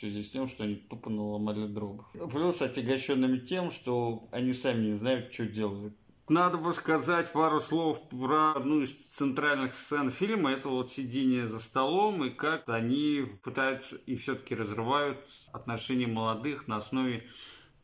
Связи 0.00 0.22
с 0.22 0.30
тем, 0.30 0.48
что 0.48 0.64
они 0.64 0.76
тупо 0.76 1.10
наломали 1.10 1.66
дров. 1.66 2.06
Плюс 2.32 2.62
отягощенными 2.62 3.36
тем, 3.36 3.70
что 3.70 4.24
они 4.32 4.54
сами 4.54 4.86
не 4.86 4.92
знают, 4.94 5.30
что 5.30 5.44
делают. 5.44 5.94
Надо 6.26 6.56
бы 6.56 6.72
сказать 6.72 7.30
пару 7.32 7.60
слов 7.60 8.08
про 8.08 8.52
одну 8.52 8.80
из 8.80 8.94
центральных 9.08 9.74
сцен 9.74 10.10
фильма. 10.10 10.52
Это 10.52 10.70
вот 10.70 10.90
сидение 10.90 11.46
за 11.48 11.60
столом 11.60 12.24
и 12.24 12.30
как 12.30 12.66
они 12.70 13.26
пытаются 13.44 13.96
и 14.06 14.14
все-таки 14.14 14.54
разрывают 14.54 15.18
отношения 15.52 16.06
молодых 16.06 16.66
на 16.66 16.76
основе 16.76 17.22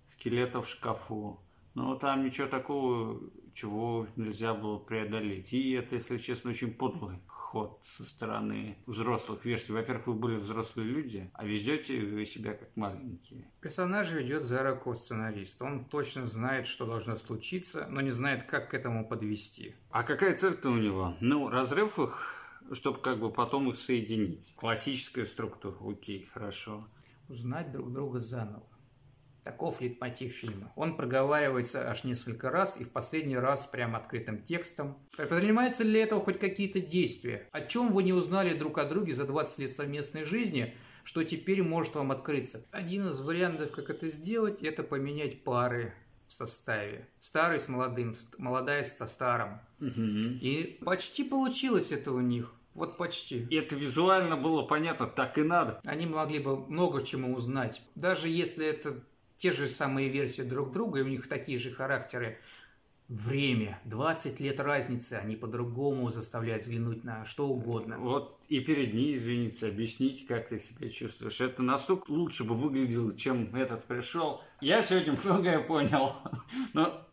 скелетов 0.09 0.69
в 0.69 0.71
шкафу. 0.71 1.39
Но 1.75 1.97
там 1.97 2.25
ничего 2.25 2.47
такого, 2.47 3.21
чего 3.53 4.07
нельзя 4.17 4.55
было 4.55 4.79
преодолеть. 4.79 5.53
И 5.53 5.73
это, 5.73 5.97
если 5.97 6.17
честно, 6.17 6.49
очень 6.49 6.73
подлый 6.73 7.19
ход 7.47 7.79
со 7.83 8.05
стороны 8.05 8.77
взрослых 8.87 9.45
версий. 9.45 9.73
Во-первых, 9.73 10.09
вы 10.09 10.15
были 10.15 10.37
взрослые 10.37 10.89
люди, 10.89 11.31
а 11.33 11.45
везете 11.45 12.01
вы 12.01 12.25
себя 12.25 12.55
как 12.55 12.77
маленькие. 12.77 13.51
Персонаж 13.61 14.11
ведет 14.11 14.43
за 14.43 14.63
руку 14.63 14.95
сценарист. 14.95 15.63
Он 15.63 15.85
точно 15.85 16.27
знает, 16.27 16.67
что 16.67 16.87
должно 16.87 17.17
случиться, 17.17 17.87
но 17.89 18.01
не 18.01 18.11
знает, 18.11 18.47
как 18.47 18.71
к 18.71 18.75
этому 18.75 19.09
подвести. 19.09 19.75
А 19.91 20.03
какая 20.03 20.37
цель-то 20.37 20.71
у 20.71 20.77
него? 20.77 21.15
Ну, 21.21 21.49
разрыв 21.49 21.99
их 21.99 22.43
чтобы 22.73 22.99
как 22.99 23.21
бы 23.21 23.31
потом 23.31 23.71
их 23.71 23.77
соединить. 23.77 24.53
Классическая 24.57 25.25
структура. 25.25 25.77
Окей, 25.81 26.25
хорошо. 26.25 26.85
Узнать 27.29 27.71
друг 27.71 27.93
друга 27.93 28.19
заново. 28.19 28.67
Таков 29.47 29.81
литмотив 29.81 30.33
фильма. 30.33 30.73
Он 30.75 30.97
проговаривается 30.97 31.89
аж 31.89 32.03
несколько 32.03 32.51
раз 32.51 32.81
и 32.81 32.85
в 32.85 32.91
последний 32.91 33.37
раз 33.37 33.69
прям 33.69 33.95
открытым 33.95 34.43
текстом. 34.43 34.99
Предпринимаются 35.17 35.85
ли 35.85 36.01
этого 36.01 36.21
хоть 36.21 36.41
какие-то 36.41 36.81
действия? 36.81 37.49
О 37.53 37.61
чем 37.61 37.93
вы 37.93 38.03
не 38.03 38.13
узнали 38.13 38.59
друг 38.59 38.79
о 38.79 38.87
друге 38.87 39.15
за 39.15 39.25
20 39.25 39.61
лет 39.61 39.71
совместной 39.71 40.25
жизни, 40.25 40.75
что 41.05 41.23
теперь 41.23 41.63
может 41.63 41.95
вам 41.95 42.11
открыться? 42.11 42.67
Один 42.73 43.07
из 43.07 43.21
вариантов, 43.21 43.71
как 43.71 43.89
это 43.89 44.09
сделать, 44.09 44.63
это 44.63 44.83
поменять 44.83 45.45
пары 45.45 45.95
в 46.27 46.33
составе. 46.33 47.07
Старый 47.21 47.61
с 47.61 47.69
молодым, 47.69 48.17
молодая 48.39 48.83
со 48.83 49.07
старым. 49.07 49.61
Угу. 49.79 50.41
И 50.43 50.81
почти 50.85 51.23
получилось 51.23 51.93
это 51.93 52.11
у 52.11 52.21
них. 52.21 52.53
Вот 52.75 52.99
почти. 52.99 53.47
И 53.49 53.55
это 53.55 53.77
визуально 53.77 54.37
было 54.37 54.63
понятно, 54.63 55.07
так 55.07 55.39
и 55.39 55.45
надо. 55.45 55.81
Они 55.85 56.05
могли 56.05 56.41
бы 56.41 56.67
много 56.67 57.05
чему 57.05 57.33
узнать. 57.37 57.81
Даже 57.95 58.29
если 58.29 58.67
это 58.67 59.05
те 59.38 59.53
же 59.53 59.68
самые 59.68 60.09
версии 60.09 60.42
друг 60.42 60.72
друга, 60.72 61.01
и 61.01 61.03
у 61.03 61.09
них 61.09 61.29
такие 61.29 61.59
же 61.59 61.72
характеры. 61.72 62.38
Время, 63.09 63.81
20 63.85 64.40
лет 64.40 64.59
разницы, 64.59 65.12
они 65.12 65.37
по-другому 65.37 66.11
заставляют 66.11 66.64
взглянуть 66.64 67.05
на 67.05 67.25
что 67.25 67.46
угодно. 67.46 67.99
Вот 67.99 68.42
и 68.49 68.59
перед 68.59 68.94
ней 68.94 69.14
извиниться, 69.16 69.68
объяснить, 69.68 70.27
как 70.27 70.49
ты 70.49 70.59
себя 70.59 70.90
чувствуешь. 70.90 71.40
Это 71.40 71.62
настолько 71.62 72.11
лучше 72.11 72.42
бы 72.42 72.57
выглядело, 72.57 73.16
чем 73.16 73.55
этот 73.55 73.85
пришел. 73.85 74.42
Я 74.61 74.83
сегодня 74.83 75.16
многое 75.22 75.61
понял, 75.61 76.12
но 76.72 77.07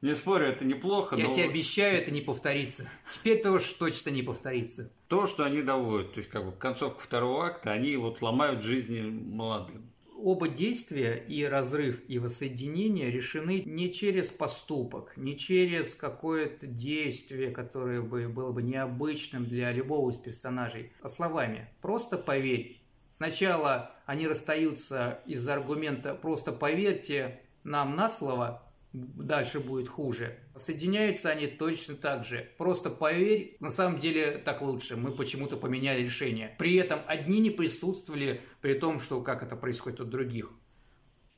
не 0.00 0.14
спорю, 0.14 0.46
это 0.46 0.64
неплохо. 0.64 1.16
Я 1.16 1.28
но... 1.28 1.34
тебе 1.34 1.50
обещаю, 1.50 1.98
это 1.98 2.10
не 2.10 2.22
повторится. 2.22 2.90
Теперь-то 3.12 3.52
уж 3.52 3.64
точно 3.74 4.10
не 4.10 4.22
повторится. 4.22 4.90
То, 5.08 5.26
что 5.26 5.44
они 5.44 5.60
доводят, 5.60 6.14
то 6.14 6.20
есть 6.20 6.30
как 6.30 6.46
бы 6.46 6.52
концовка 6.52 7.00
второго 7.00 7.44
акта, 7.44 7.72
они 7.72 7.96
вот 7.96 8.22
ломают 8.22 8.62
жизни 8.62 9.02
молодым 9.02 9.90
оба 10.18 10.48
действия, 10.48 11.16
и 11.16 11.44
разрыв, 11.44 12.02
и 12.08 12.18
воссоединение, 12.18 13.10
решены 13.10 13.62
не 13.64 13.92
через 13.92 14.30
поступок, 14.30 15.12
не 15.16 15.36
через 15.36 15.94
какое-то 15.94 16.66
действие, 16.66 17.50
которое 17.50 18.00
бы 18.00 18.28
было 18.28 18.52
бы 18.52 18.62
необычным 18.62 19.44
для 19.44 19.72
любого 19.72 20.10
из 20.10 20.16
персонажей, 20.16 20.92
а 21.02 21.08
словами. 21.08 21.68
Просто 21.80 22.18
поверь. 22.18 22.80
Сначала 23.10 23.92
они 24.04 24.26
расстаются 24.28 25.20
из-за 25.26 25.54
аргумента 25.54 26.14
«просто 26.14 26.52
поверьте 26.52 27.40
нам 27.64 27.96
на 27.96 28.08
слово», 28.08 28.65
дальше 28.96 29.60
будет 29.60 29.88
хуже. 29.88 30.38
Соединяются 30.56 31.30
они 31.30 31.46
точно 31.46 31.94
так 31.96 32.24
же. 32.24 32.50
Просто 32.56 32.88
поверь, 32.88 33.56
на 33.60 33.70
самом 33.70 33.98
деле 33.98 34.38
так 34.38 34.62
лучше. 34.62 34.96
Мы 34.96 35.12
почему-то 35.12 35.56
поменяли 35.56 36.02
решение. 36.02 36.54
При 36.58 36.76
этом 36.76 37.00
одни 37.06 37.40
не 37.40 37.50
присутствовали, 37.50 38.40
при 38.62 38.74
том, 38.74 38.98
что 39.00 39.20
как 39.20 39.42
это 39.42 39.54
происходит 39.54 40.00
у 40.00 40.04
других. 40.04 40.50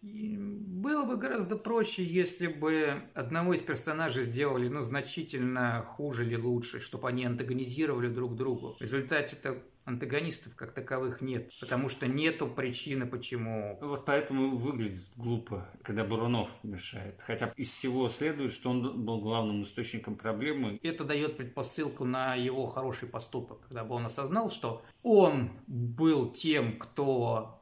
Было 0.00 1.04
бы 1.04 1.16
гораздо 1.16 1.56
проще, 1.56 2.04
если 2.04 2.46
бы 2.46 3.02
одного 3.14 3.54
из 3.54 3.62
персонажей 3.62 4.24
сделали 4.24 4.68
ну, 4.68 4.82
значительно 4.82 5.82
хуже 5.82 6.24
или 6.24 6.36
лучше, 6.36 6.80
чтобы 6.80 7.08
они 7.08 7.24
антагонизировали 7.24 8.08
друг 8.08 8.36
другу. 8.36 8.76
В 8.78 8.80
результате 8.80 9.36
это 9.36 9.62
антагонистов 9.88 10.54
как 10.54 10.72
таковых 10.72 11.20
нет, 11.20 11.50
потому 11.60 11.88
что 11.88 12.06
нету 12.06 12.46
причины, 12.46 13.06
почему. 13.06 13.78
Вот 13.80 14.04
поэтому 14.04 14.56
выглядит 14.56 15.00
глупо, 15.16 15.68
когда 15.82 16.04
Бурунов 16.04 16.62
мешает. 16.62 17.20
Хотя 17.20 17.52
из 17.56 17.70
всего 17.70 18.08
следует, 18.08 18.52
что 18.52 18.70
он 18.70 19.04
был 19.04 19.20
главным 19.20 19.62
источником 19.62 20.16
проблемы. 20.16 20.78
Это 20.82 21.04
дает 21.04 21.38
предпосылку 21.38 22.04
на 22.04 22.34
его 22.34 22.66
хороший 22.66 23.08
поступок, 23.08 23.62
когда 23.62 23.82
бы 23.82 23.94
он 23.94 24.06
осознал, 24.06 24.50
что 24.50 24.82
он 25.02 25.50
был 25.66 26.32
тем, 26.32 26.78
кто 26.78 27.57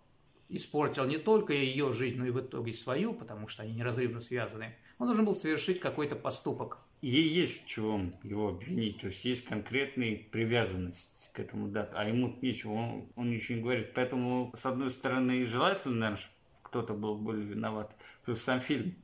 испортил 0.48 1.04
не 1.06 1.18
только 1.18 1.52
ее 1.52 1.92
жизнь, 1.92 2.18
но 2.18 2.26
и 2.26 2.30
в 2.30 2.40
итоге 2.40 2.72
свою, 2.72 3.14
потому 3.14 3.48
что 3.48 3.62
они 3.62 3.74
неразрывно 3.74 4.20
связаны. 4.20 4.74
Он 4.98 5.06
должен 5.06 5.24
был 5.24 5.34
совершить 5.34 5.80
какой-то 5.80 6.16
поступок, 6.16 6.78
ей 7.02 7.28
есть 7.28 7.64
в 7.64 7.66
чем 7.66 8.14
его 8.22 8.48
обвинить, 8.48 8.98
то 8.98 9.08
есть 9.08 9.24
есть 9.24 9.44
конкретная 9.44 10.16
привязанность 10.30 11.30
к 11.32 11.40
этому 11.40 11.68
дату, 11.68 11.92
а 11.96 12.04
ему 12.04 12.36
нечего, 12.40 12.72
он, 12.72 13.08
он 13.16 13.30
ничего 13.30 13.56
не 13.56 13.62
говорит. 13.62 13.92
Поэтому, 13.94 14.52
с 14.56 14.66
одной 14.66 14.90
стороны, 14.90 15.44
желательно, 15.46 15.94
наверное, 15.94 16.24
кто-то 16.62 16.94
был 16.94 17.16
более 17.16 17.44
виноват. 17.44 17.94
Плюс 18.24 18.40
сам 18.40 18.60
фильм 18.60 18.96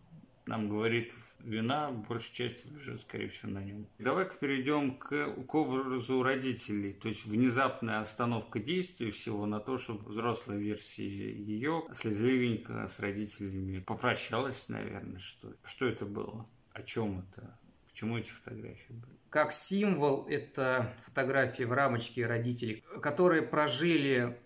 нам 0.47 0.69
говорит, 0.69 1.13
вина 1.41 1.91
большей 1.91 2.35
части 2.35 2.69
лежит, 2.69 3.01
скорее 3.01 3.29
всего, 3.29 3.53
на 3.53 3.63
нем. 3.65 3.87
Давай-ка 3.99 4.35
перейдем 4.39 4.97
к, 4.99 5.35
к 5.47 5.55
образу 5.55 6.23
родителей. 6.23 6.93
То 6.93 7.09
есть 7.09 7.27
внезапная 7.27 8.01
остановка 8.01 8.59
действия 8.59 9.11
всего 9.11 9.47
на 9.47 9.61
то, 9.61 9.79
чтобы 9.79 10.09
взрослая 10.09 10.59
версия 10.59 11.07
ее 11.07 11.85
слезливенько 11.93 12.89
с 12.89 13.01
родителями 13.01 13.81
попрощалась, 13.81 14.69
наверное, 14.69 15.21
что 15.21 15.55
Что 15.65 15.87
это 15.87 16.07
было? 16.07 16.47
О 16.73 16.83
чем 16.83 17.21
это? 17.21 17.59
К 17.89 17.93
чему 17.93 18.19
эти 18.19 18.31
фотографии 18.31 18.93
были? 18.93 19.19
Как 19.29 19.53
символ 19.53 20.27
это 20.29 20.95
фотографии 21.05 21.65
в 21.65 21.73
рамочке 21.73 22.27
родителей, 22.27 22.85
которые 23.01 23.43
прожили 23.43 24.39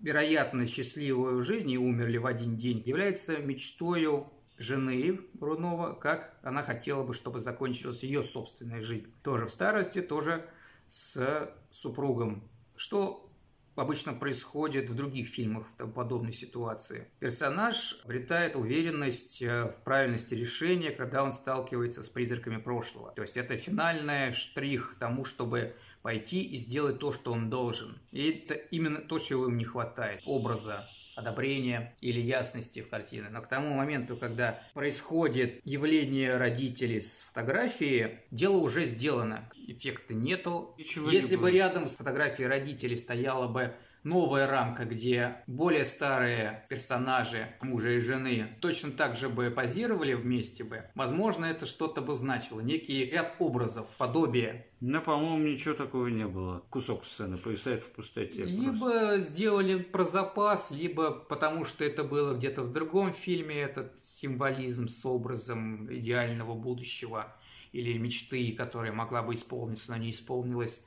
вероятно 0.00 0.66
счастливую 0.66 1.42
жизнь 1.42 1.70
и 1.70 1.78
умерли 1.78 2.18
в 2.18 2.26
один 2.26 2.56
день, 2.56 2.82
является 2.84 3.38
мечтою 3.38 4.32
жены 4.62 5.20
Брунова, 5.34 5.94
как 5.94 6.38
она 6.42 6.62
хотела 6.62 7.02
бы, 7.02 7.12
чтобы 7.12 7.40
закончилась 7.40 8.02
ее 8.02 8.22
собственная 8.22 8.82
жизнь. 8.82 9.12
Тоже 9.22 9.46
в 9.46 9.50
старости, 9.50 10.00
тоже 10.00 10.48
с 10.88 11.52
супругом. 11.70 12.48
Что 12.76 13.28
обычно 13.74 14.12
происходит 14.12 14.90
в 14.90 14.94
других 14.94 15.28
фильмах 15.28 15.66
в 15.78 15.90
подобной 15.90 16.32
ситуации. 16.32 17.08
Персонаж 17.20 18.00
обретает 18.04 18.56
уверенность 18.56 19.42
э, 19.42 19.70
в 19.70 19.82
правильности 19.82 20.34
решения, 20.34 20.90
когда 20.90 21.22
он 21.22 21.32
сталкивается 21.32 22.02
с 22.02 22.08
призраками 22.08 22.58
прошлого. 22.58 23.12
То 23.12 23.22
есть 23.22 23.36
это 23.36 23.56
финальный 23.56 24.32
штрих 24.32 24.96
тому, 24.98 25.24
чтобы 25.24 25.74
пойти 26.02 26.42
и 26.42 26.58
сделать 26.58 26.98
то, 26.98 27.12
что 27.12 27.32
он 27.32 27.48
должен. 27.48 27.98
И 28.10 28.30
это 28.30 28.54
именно 28.54 29.00
то, 29.00 29.18
чего 29.18 29.46
им 29.46 29.56
не 29.56 29.64
хватает. 29.64 30.22
Образа, 30.26 30.88
одобрения 31.14 31.94
или 32.00 32.20
ясности 32.20 32.80
в 32.80 32.88
картине. 32.88 33.28
Но 33.30 33.42
к 33.42 33.48
тому 33.48 33.74
моменту, 33.74 34.16
когда 34.16 34.62
происходит 34.74 35.60
явление 35.64 36.36
родителей 36.36 37.00
с 37.00 37.22
фотографией, 37.22 38.18
дело 38.30 38.56
уже 38.56 38.84
сделано. 38.84 39.48
Эффекта 39.66 40.14
нету. 40.14 40.74
Если 40.78 41.36
не 41.36 41.42
бы 41.42 41.50
рядом 41.50 41.88
с 41.88 41.96
фотографией 41.96 42.48
родителей 42.48 42.96
стояла 42.96 43.48
бы 43.48 43.74
новая 44.04 44.46
рамка, 44.46 44.84
где 44.84 45.36
более 45.46 45.84
старые 45.84 46.64
персонажи 46.68 47.54
мужа 47.62 47.92
и 47.92 48.00
жены 48.00 48.48
точно 48.60 48.90
так 48.92 49.16
же 49.16 49.28
бы 49.28 49.50
позировали 49.50 50.14
вместе 50.14 50.64
бы, 50.64 50.84
возможно, 50.94 51.46
это 51.46 51.66
что-то 51.66 52.00
бы 52.00 52.16
значило. 52.16 52.60
Некий 52.60 53.04
ряд 53.06 53.34
образов, 53.38 53.86
подобие. 53.98 54.66
Но, 54.80 55.00
по-моему, 55.00 55.46
ничего 55.46 55.74
такого 55.74 56.08
не 56.08 56.26
было. 56.26 56.64
Кусок 56.70 57.04
сцены 57.04 57.38
повисает 57.38 57.82
в 57.82 57.92
пустоте. 57.92 58.44
Либо 58.44 58.78
просто. 58.78 59.20
сделали 59.20 59.80
про 59.80 60.04
запас, 60.04 60.72
либо 60.72 61.12
потому 61.12 61.64
что 61.64 61.84
это 61.84 62.02
было 62.02 62.34
где-то 62.34 62.62
в 62.62 62.72
другом 62.72 63.12
фильме, 63.12 63.60
этот 63.60 63.98
символизм 63.98 64.88
с 64.88 65.06
образом 65.06 65.92
идеального 65.92 66.54
будущего 66.54 67.36
или 67.70 67.96
мечты, 67.96 68.52
которая 68.52 68.92
могла 68.92 69.22
бы 69.22 69.34
исполниться, 69.34 69.90
но 69.92 69.96
не 69.96 70.10
исполнилась 70.10 70.84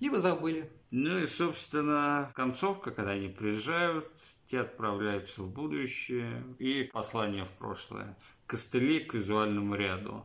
либо 0.00 0.20
забыли. 0.20 0.70
Ну 0.90 1.18
и, 1.18 1.26
собственно, 1.26 2.32
концовка, 2.34 2.90
когда 2.90 3.12
они 3.12 3.28
приезжают, 3.28 4.08
те 4.46 4.60
отправляются 4.60 5.42
в 5.42 5.50
будущее 5.50 6.44
и 6.58 6.84
послание 6.84 7.44
в 7.44 7.50
прошлое. 7.50 8.16
Костыли 8.46 9.00
к 9.00 9.14
визуальному 9.14 9.74
ряду, 9.74 10.24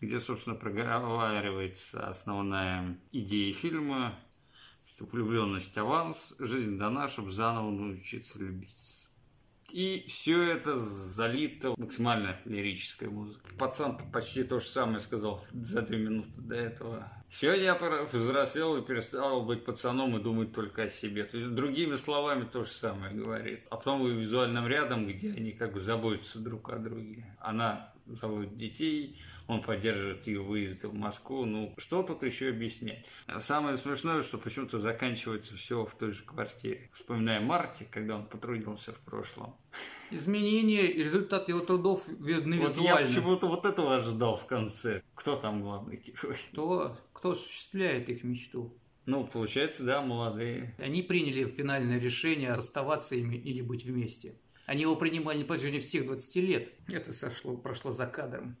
где, 0.00 0.20
собственно, 0.20 0.56
проговаривается 0.56 2.08
основная 2.08 2.98
идея 3.12 3.52
фильма, 3.52 4.18
что 4.86 5.04
влюбленность 5.04 5.76
аванс, 5.76 6.34
жизнь 6.38 6.78
дана, 6.78 7.08
чтобы 7.08 7.30
заново 7.30 7.70
научиться 7.70 8.38
любить. 8.38 8.74
И 9.70 10.04
все 10.06 10.42
это 10.44 10.76
залито 10.78 11.74
максимально 11.76 12.40
лирической 12.46 13.08
музыкой. 13.08 13.52
Пацан 13.58 13.98
почти 14.10 14.44
то 14.44 14.60
же 14.60 14.66
самое 14.66 15.00
сказал 15.00 15.44
за 15.52 15.82
две 15.82 15.98
минуты 15.98 16.40
до 16.40 16.54
этого. 16.54 17.12
Все, 17.28 17.52
я 17.52 17.74
взрослел 18.10 18.76
и 18.76 18.82
перестал 18.82 19.42
быть 19.42 19.64
пацаном 19.64 20.16
и 20.16 20.22
думать 20.22 20.52
только 20.52 20.84
о 20.84 20.88
себе. 20.88 21.24
То 21.24 21.36
есть, 21.36 21.54
другими 21.54 21.96
словами, 21.96 22.48
то 22.50 22.64
же 22.64 22.70
самое 22.70 23.14
говорит. 23.14 23.60
А 23.70 23.76
потом 23.76 24.00
вы 24.00 24.14
визуальным 24.14 24.66
рядом, 24.66 25.06
где 25.06 25.32
они 25.32 25.52
как 25.52 25.74
бы 25.74 25.80
заботятся 25.80 26.38
друг 26.38 26.70
о 26.70 26.78
друге. 26.78 27.36
Она 27.38 27.92
заводит 28.06 28.56
детей, 28.56 29.18
он 29.46 29.62
поддерживает 29.62 30.26
ее 30.26 30.42
выезд 30.42 30.84
в 30.84 30.94
Москву. 30.94 31.46
Ну, 31.46 31.74
что 31.78 32.02
тут 32.02 32.22
еще 32.22 32.50
объяснять? 32.50 33.06
Самое 33.38 33.78
смешное, 33.78 34.22
что 34.22 34.36
почему-то 34.36 34.78
заканчивается 34.78 35.56
все 35.56 35.86
в 35.86 35.94
той 35.94 36.12
же 36.12 36.22
квартире. 36.22 36.90
Вспоминая 36.92 37.40
Марти, 37.40 37.86
когда 37.90 38.16
он 38.16 38.26
потрудился 38.26 38.92
в 38.92 39.00
прошлом. 39.00 39.54
Изменения 40.10 40.86
и 40.86 41.02
результат 41.02 41.48
его 41.48 41.60
трудов 41.60 42.06
видны 42.08 42.58
вот 42.58 42.72
визуально. 42.72 43.00
Я 43.00 43.06
почему-то 43.06 43.48
вот 43.48 43.64
этого 43.64 43.96
ожидал 43.96 44.36
в 44.36 44.46
конце. 44.46 45.02
Кто 45.14 45.36
там 45.36 45.62
главный 45.62 45.96
герой? 45.96 46.36
Кто, 46.52 46.98
кто 47.18 47.32
осуществляет 47.32 48.08
их 48.08 48.22
мечту? 48.22 48.78
Ну, 49.04 49.26
получается, 49.26 49.82
да, 49.82 50.02
молодые. 50.02 50.76
Они 50.78 51.02
приняли 51.02 51.50
финальное 51.50 51.98
решение 51.98 52.52
расставаться 52.52 53.16
ими 53.16 53.34
или 53.34 53.60
быть 53.60 53.84
вместе. 53.84 54.36
Они 54.66 54.82
его 54.82 54.94
принимали 54.94 55.38
на 55.38 55.44
протяжении 55.44 55.80
всех 55.80 56.06
20 56.06 56.36
лет. 56.36 56.72
Это 56.86 57.12
сошло, 57.12 57.56
прошло 57.56 57.90
за 57.90 58.06
кадром. 58.06 58.56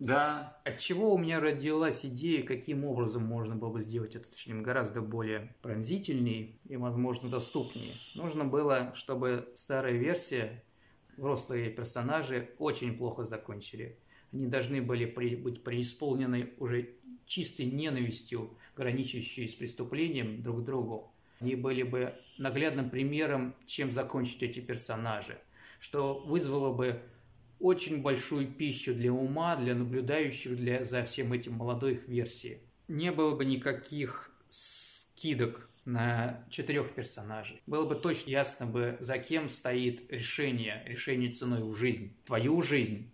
Да. 0.00 0.60
От 0.64 0.78
чего 0.78 1.14
у 1.14 1.18
меня 1.18 1.38
родилась 1.38 2.04
идея, 2.04 2.42
каким 2.42 2.84
образом 2.84 3.24
можно 3.24 3.54
было 3.54 3.70
бы 3.70 3.80
сделать 3.80 4.16
этот 4.16 4.34
фильм 4.34 4.64
гораздо 4.64 5.02
более 5.02 5.54
пронзительней 5.62 6.58
и, 6.68 6.76
возможно, 6.76 7.30
доступнее. 7.30 7.94
Нужно 8.16 8.44
было, 8.44 8.92
чтобы 8.96 9.52
старая 9.54 9.92
версия, 9.92 10.64
взрослые 11.16 11.70
персонажи 11.70 12.50
очень 12.58 12.98
плохо 12.98 13.24
закончили. 13.24 14.00
Они 14.32 14.46
должны 14.46 14.80
были 14.80 15.06
при, 15.06 15.36
быть 15.36 15.62
преисполнены 15.62 16.54
уже 16.58 16.96
чистой 17.30 17.66
ненавистью, 17.66 18.50
граничащей 18.76 19.48
с 19.48 19.54
преступлением 19.54 20.42
друг 20.42 20.62
к 20.62 20.64
другу. 20.64 21.14
Они 21.38 21.54
были 21.54 21.84
бы 21.84 22.14
наглядным 22.38 22.90
примером, 22.90 23.54
чем 23.66 23.92
закончить 23.92 24.42
эти 24.42 24.58
персонажи, 24.58 25.38
что 25.78 26.18
вызвало 26.26 26.74
бы 26.74 27.00
очень 27.60 28.02
большую 28.02 28.48
пищу 28.48 28.94
для 28.94 29.12
ума, 29.12 29.54
для 29.54 29.76
наблюдающих 29.76 30.56
для, 30.56 30.84
за 30.84 31.04
всем 31.04 31.32
этим 31.32 31.54
молодой 31.54 31.92
их 31.92 32.08
версии. 32.08 32.58
Не 32.88 33.12
было 33.12 33.36
бы 33.36 33.44
никаких 33.44 34.32
скидок 34.48 35.70
на 35.84 36.44
четырех 36.50 36.94
персонажей. 36.94 37.62
Было 37.66 37.86
бы 37.86 37.94
точно 37.94 38.30
ясно 38.30 38.66
бы, 38.66 38.96
за 38.98 39.18
кем 39.18 39.48
стоит 39.48 40.10
решение, 40.10 40.82
решение 40.84 41.30
ценой 41.30 41.62
в 41.62 41.76
жизнь, 41.76 42.12
твою 42.24 42.60
жизнь, 42.60 43.08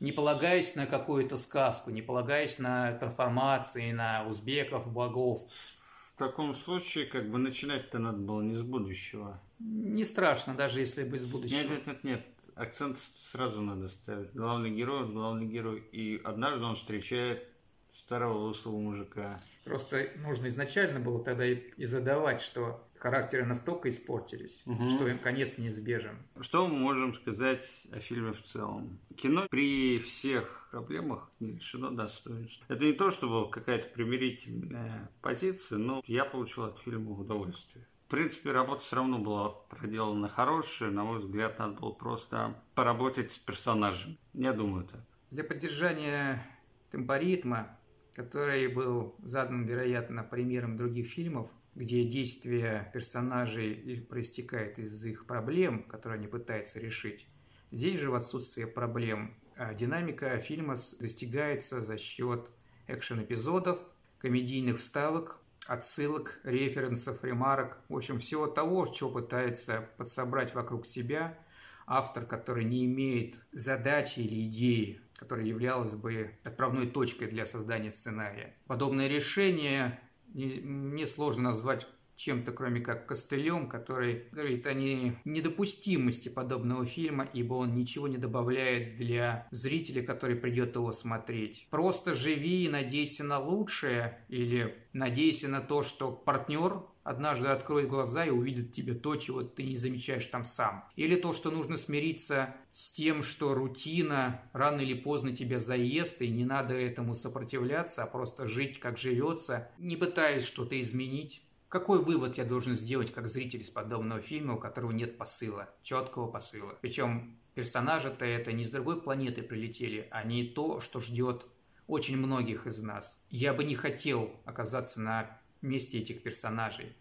не 0.00 0.12
полагаясь 0.12 0.74
на 0.76 0.86
какую-то 0.86 1.36
сказку, 1.36 1.90
не 1.90 2.02
полагаясь 2.02 2.58
на 2.58 2.92
трансформации, 2.94 3.92
на 3.92 4.26
узбеков, 4.26 4.90
богов. 4.92 5.42
В 5.74 6.18
таком 6.18 6.54
случае, 6.54 7.06
как 7.06 7.30
бы 7.30 7.38
начинать-то 7.38 7.98
надо 7.98 8.18
было 8.18 8.42
не 8.42 8.56
с 8.56 8.62
будущего. 8.62 9.40
Не 9.58 10.04
страшно, 10.04 10.54
даже 10.54 10.80
если 10.80 11.04
бы 11.04 11.16
из 11.16 11.26
будущего. 11.26 11.58
Нет, 11.58 11.70
нет, 11.70 11.86
нет, 11.86 12.04
нет 12.04 12.26
акцент 12.60 12.98
сразу 12.98 13.62
надо 13.62 13.88
ставить. 13.88 14.32
Главный 14.34 14.70
герой, 14.70 15.10
главный 15.10 15.46
герой. 15.46 15.80
И 15.92 16.20
однажды 16.22 16.64
он 16.64 16.76
встречает 16.76 17.48
старого 17.92 18.46
лысого 18.46 18.78
мужика. 18.78 19.40
Просто 19.64 20.10
нужно 20.16 20.48
изначально 20.48 21.00
было 21.00 21.24
тогда 21.24 21.46
и 21.46 21.84
задавать, 21.84 22.42
что 22.42 22.86
характеры 23.00 23.46
настолько 23.46 23.88
испортились, 23.88 24.62
угу. 24.66 24.90
что 24.90 25.08
им 25.08 25.18
конец 25.18 25.58
неизбежен. 25.58 26.18
Что 26.40 26.68
мы 26.68 26.76
можем 26.76 27.14
сказать 27.14 27.88
о 27.92 27.98
фильме 27.98 28.32
в 28.32 28.42
целом? 28.42 29.00
Кино 29.16 29.46
при 29.50 29.98
всех 29.98 30.68
проблемах 30.70 31.30
не 31.40 31.52
лишено 31.52 31.90
достоинства. 31.90 32.64
Это 32.68 32.84
не 32.84 32.92
то, 32.92 33.10
чтобы 33.10 33.50
какая-то 33.50 33.88
примирительная 33.88 35.10
позиция, 35.22 35.78
но 35.78 36.02
я 36.06 36.24
получил 36.24 36.64
от 36.64 36.78
фильма 36.78 37.12
удовольствие. 37.12 37.86
В 38.06 38.10
принципе, 38.10 38.52
работа 38.52 38.82
все 38.82 38.96
равно 38.96 39.18
была 39.18 39.50
проделана 39.50 40.28
хорошая. 40.28 40.90
На 40.90 41.04
мой 41.04 41.20
взгляд, 41.20 41.58
надо 41.58 41.80
было 41.80 41.92
просто 41.92 42.60
поработать 42.74 43.32
с 43.32 43.38
персонажем. 43.38 44.18
Я 44.34 44.52
думаю 44.52 44.84
так. 44.84 45.00
Для 45.30 45.44
поддержания 45.44 46.44
темпоритма, 46.90 47.78
который 48.14 48.66
был 48.66 49.14
задан, 49.22 49.64
вероятно, 49.64 50.24
примером 50.24 50.76
других 50.76 51.06
фильмов, 51.06 51.50
где 51.74 52.04
действие 52.04 52.90
персонажей 52.92 54.06
проистекает 54.08 54.78
из 54.78 55.04
их 55.04 55.26
проблем, 55.26 55.84
которые 55.84 56.18
они 56.18 56.26
пытаются 56.26 56.80
решить, 56.80 57.26
здесь 57.70 57.98
же 57.98 58.10
в 58.10 58.14
отсутствие 58.14 58.66
проблем 58.66 59.36
а 59.60 59.74
динамика 59.74 60.38
фильма 60.38 60.76
достигается 61.00 61.82
за 61.82 61.98
счет 61.98 62.48
экшен-эпизодов, 62.86 63.78
комедийных 64.18 64.78
вставок, 64.78 65.38
отсылок, 65.66 66.40
референсов, 66.44 67.22
ремарок, 67.22 67.76
в 67.90 67.96
общем, 67.96 68.18
всего 68.18 68.46
того, 68.46 68.86
что 68.86 69.10
пытается 69.10 69.86
подсобрать 69.98 70.54
вокруг 70.54 70.86
себя 70.86 71.38
автор, 71.86 72.24
который 72.24 72.64
не 72.64 72.86
имеет 72.86 73.36
задачи 73.52 74.20
или 74.20 74.46
идеи, 74.46 75.02
которая 75.16 75.44
являлась 75.44 75.92
бы 75.92 76.30
отправной 76.42 76.86
точкой 76.86 77.26
для 77.26 77.44
создания 77.44 77.90
сценария. 77.90 78.56
Подобное 78.66 79.08
решение 79.08 80.00
мне 80.34 81.06
сложно 81.06 81.50
назвать 81.50 81.86
чем-то, 82.20 82.52
кроме 82.52 82.80
как 82.80 83.06
костылем, 83.06 83.66
который 83.66 84.26
говорит 84.30 84.66
о 84.66 84.74
недопустимости 84.74 86.28
подобного 86.28 86.84
фильма, 86.84 87.26
ибо 87.32 87.54
он 87.54 87.74
ничего 87.74 88.08
не 88.08 88.18
добавляет 88.18 88.96
для 88.96 89.48
зрителя, 89.50 90.02
который 90.02 90.36
придет 90.36 90.76
его 90.76 90.92
смотреть. 90.92 91.66
Просто 91.70 92.14
живи 92.14 92.64
и 92.64 92.68
надейся 92.68 93.24
на 93.24 93.38
лучшее, 93.38 94.18
или 94.28 94.76
надейся 94.92 95.48
на 95.48 95.62
то, 95.62 95.82
что 95.82 96.12
партнер 96.12 96.82
однажды 97.10 97.48
откроет 97.48 97.88
глаза 97.88 98.24
и 98.24 98.30
увидит 98.30 98.72
тебе 98.72 98.94
то, 98.94 99.16
чего 99.16 99.42
ты 99.42 99.64
не 99.64 99.76
замечаешь 99.76 100.26
там 100.26 100.44
сам. 100.44 100.84
Или 100.94 101.16
то, 101.16 101.32
что 101.32 101.50
нужно 101.50 101.76
смириться 101.76 102.54
с 102.72 102.92
тем, 102.92 103.22
что 103.22 103.54
рутина 103.54 104.42
рано 104.52 104.80
или 104.80 104.94
поздно 104.94 105.34
тебя 105.34 105.58
заест, 105.58 106.22
и 106.22 106.28
не 106.28 106.44
надо 106.44 106.74
этому 106.74 107.14
сопротивляться, 107.14 108.04
а 108.04 108.06
просто 108.06 108.46
жить, 108.46 108.78
как 108.78 108.96
живется, 108.96 109.70
не 109.78 109.96
пытаясь 109.96 110.44
что-то 110.44 110.80
изменить. 110.80 111.44
Какой 111.68 112.02
вывод 112.02 112.38
я 112.38 112.44
должен 112.44 112.74
сделать 112.74 113.12
как 113.12 113.28
зритель 113.28 113.62
из 113.62 113.70
подобного 113.70 114.20
фильма, 114.20 114.54
у 114.54 114.58
которого 114.58 114.92
нет 114.92 115.18
посыла, 115.18 115.68
четкого 115.82 116.28
посыла? 116.28 116.78
Причем 116.80 117.38
персонажи-то 117.54 118.24
это 118.24 118.52
не 118.52 118.64
с 118.64 118.70
другой 118.70 119.00
планеты 119.00 119.42
прилетели, 119.42 120.06
а 120.10 120.22
не 120.22 120.44
то, 120.44 120.80
что 120.80 121.00
ждет 121.00 121.46
очень 121.88 122.16
многих 122.16 122.66
из 122.68 122.82
нас. 122.82 123.20
Я 123.30 123.52
бы 123.52 123.64
не 123.64 123.74
хотел 123.74 124.30
оказаться 124.44 125.00
на 125.00 125.40
месте 125.62 125.98
этих 125.98 126.22
персонажей. 126.22 126.96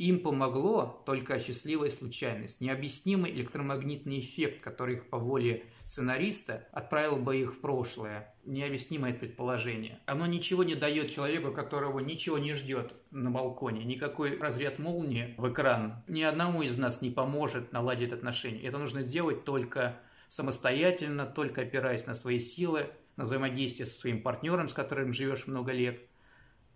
Им 0.00 0.20
помогло 0.20 1.02
только 1.04 1.38
счастливая 1.38 1.90
случайность, 1.90 2.62
необъяснимый 2.62 3.32
электромагнитный 3.32 4.20
эффект, 4.20 4.62
который 4.62 4.94
их 4.94 5.10
по 5.10 5.18
воле 5.18 5.66
сценариста 5.82 6.66
отправил 6.72 7.18
бы 7.18 7.36
их 7.36 7.52
в 7.52 7.60
прошлое. 7.60 8.34
Необъяснимое 8.46 9.12
предположение. 9.12 10.00
Оно 10.06 10.24
ничего 10.24 10.64
не 10.64 10.74
дает 10.74 11.10
человеку, 11.10 11.52
которого 11.52 12.00
ничего 12.00 12.38
не 12.38 12.54
ждет 12.54 12.94
на 13.10 13.30
балконе. 13.30 13.84
Никакой 13.84 14.38
разряд 14.38 14.78
молнии 14.78 15.34
в 15.36 15.52
экран 15.52 16.02
ни 16.08 16.22
одному 16.22 16.62
из 16.62 16.78
нас 16.78 17.02
не 17.02 17.10
поможет 17.10 17.70
наладить 17.70 18.14
отношения. 18.14 18.62
Это 18.62 18.78
нужно 18.78 19.02
делать 19.02 19.44
только 19.44 20.00
самостоятельно, 20.28 21.26
только 21.26 21.60
опираясь 21.60 22.06
на 22.06 22.14
свои 22.14 22.38
силы, 22.38 22.86
на 23.16 23.24
взаимодействие 23.24 23.84
со 23.84 24.00
своим 24.00 24.22
партнером, 24.22 24.70
с 24.70 24.72
которым 24.72 25.12
живешь 25.12 25.46
много 25.46 25.72
лет. 25.72 26.00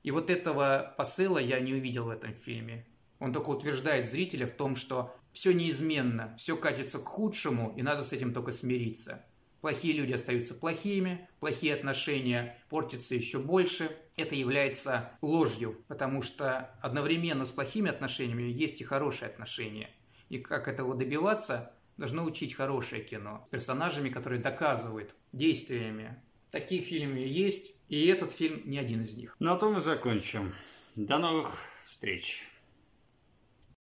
И 0.03 0.11
вот 0.11 0.29
этого 0.29 0.93
посыла 0.99 1.39
я 1.39 1.59
не 1.61 1.73
увидел 1.73 2.05
в 2.05 2.11
этом 2.11 2.35
фильме. 2.35 2.87
Он 3.18 3.33
только 3.33 3.50
утверждает 3.50 4.09
зрителя 4.09 4.46
в 4.46 4.53
том, 4.53 4.77
что 4.77 5.14
все 5.33 5.53
неизменно, 5.53 6.35
все 6.38 6.57
катится 6.57 6.98
к 6.98 7.05
худшему, 7.05 7.74
и 7.77 7.83
надо 7.83 8.03
с 8.03 8.12
этим 8.12 8.33
только 8.33 8.53
смириться. 8.53 9.24
Плохие 9.61 9.94
люди 9.94 10.12
остаются 10.12 10.55
плохими, 10.55 11.27
плохие 11.40 11.74
отношения 11.74 12.62
портятся 12.68 13.14
еще 13.14 13.38
больше. 13.38 13.90
Это 14.14 14.35
является 14.35 15.12
ложью, 15.22 15.83
потому 15.88 16.20
что 16.20 16.70
одновременно 16.83 17.46
с 17.46 17.50
плохими 17.50 17.90
отношениями 17.90 18.42
есть 18.42 18.83
и 18.83 18.85
хорошие 18.85 19.29
отношения. 19.31 19.88
И 20.29 20.38
как 20.38 20.68
этого 20.68 20.94
добиваться, 20.94 21.74
должно 21.96 22.24
учить 22.24 22.55
хорошее 22.55 23.03
кино 23.03 23.42
с 23.46 23.50
персонажами, 23.50 24.11
которые 24.11 24.42
доказывают 24.42 25.14
действиями. 25.33 26.22
Таких 26.50 26.85
фильмов 26.85 27.18
есть, 27.18 27.74
и 27.88 28.07
этот 28.07 28.33
фильм 28.33 28.62
не 28.66 28.79
один 28.79 29.03
из 29.03 29.16
них. 29.16 29.35
На 29.38 29.57
том 29.57 29.79
и 29.79 29.81
закончим. 29.81 30.53
До 30.94 31.18
новых 31.18 31.57
встреч. 31.85 32.44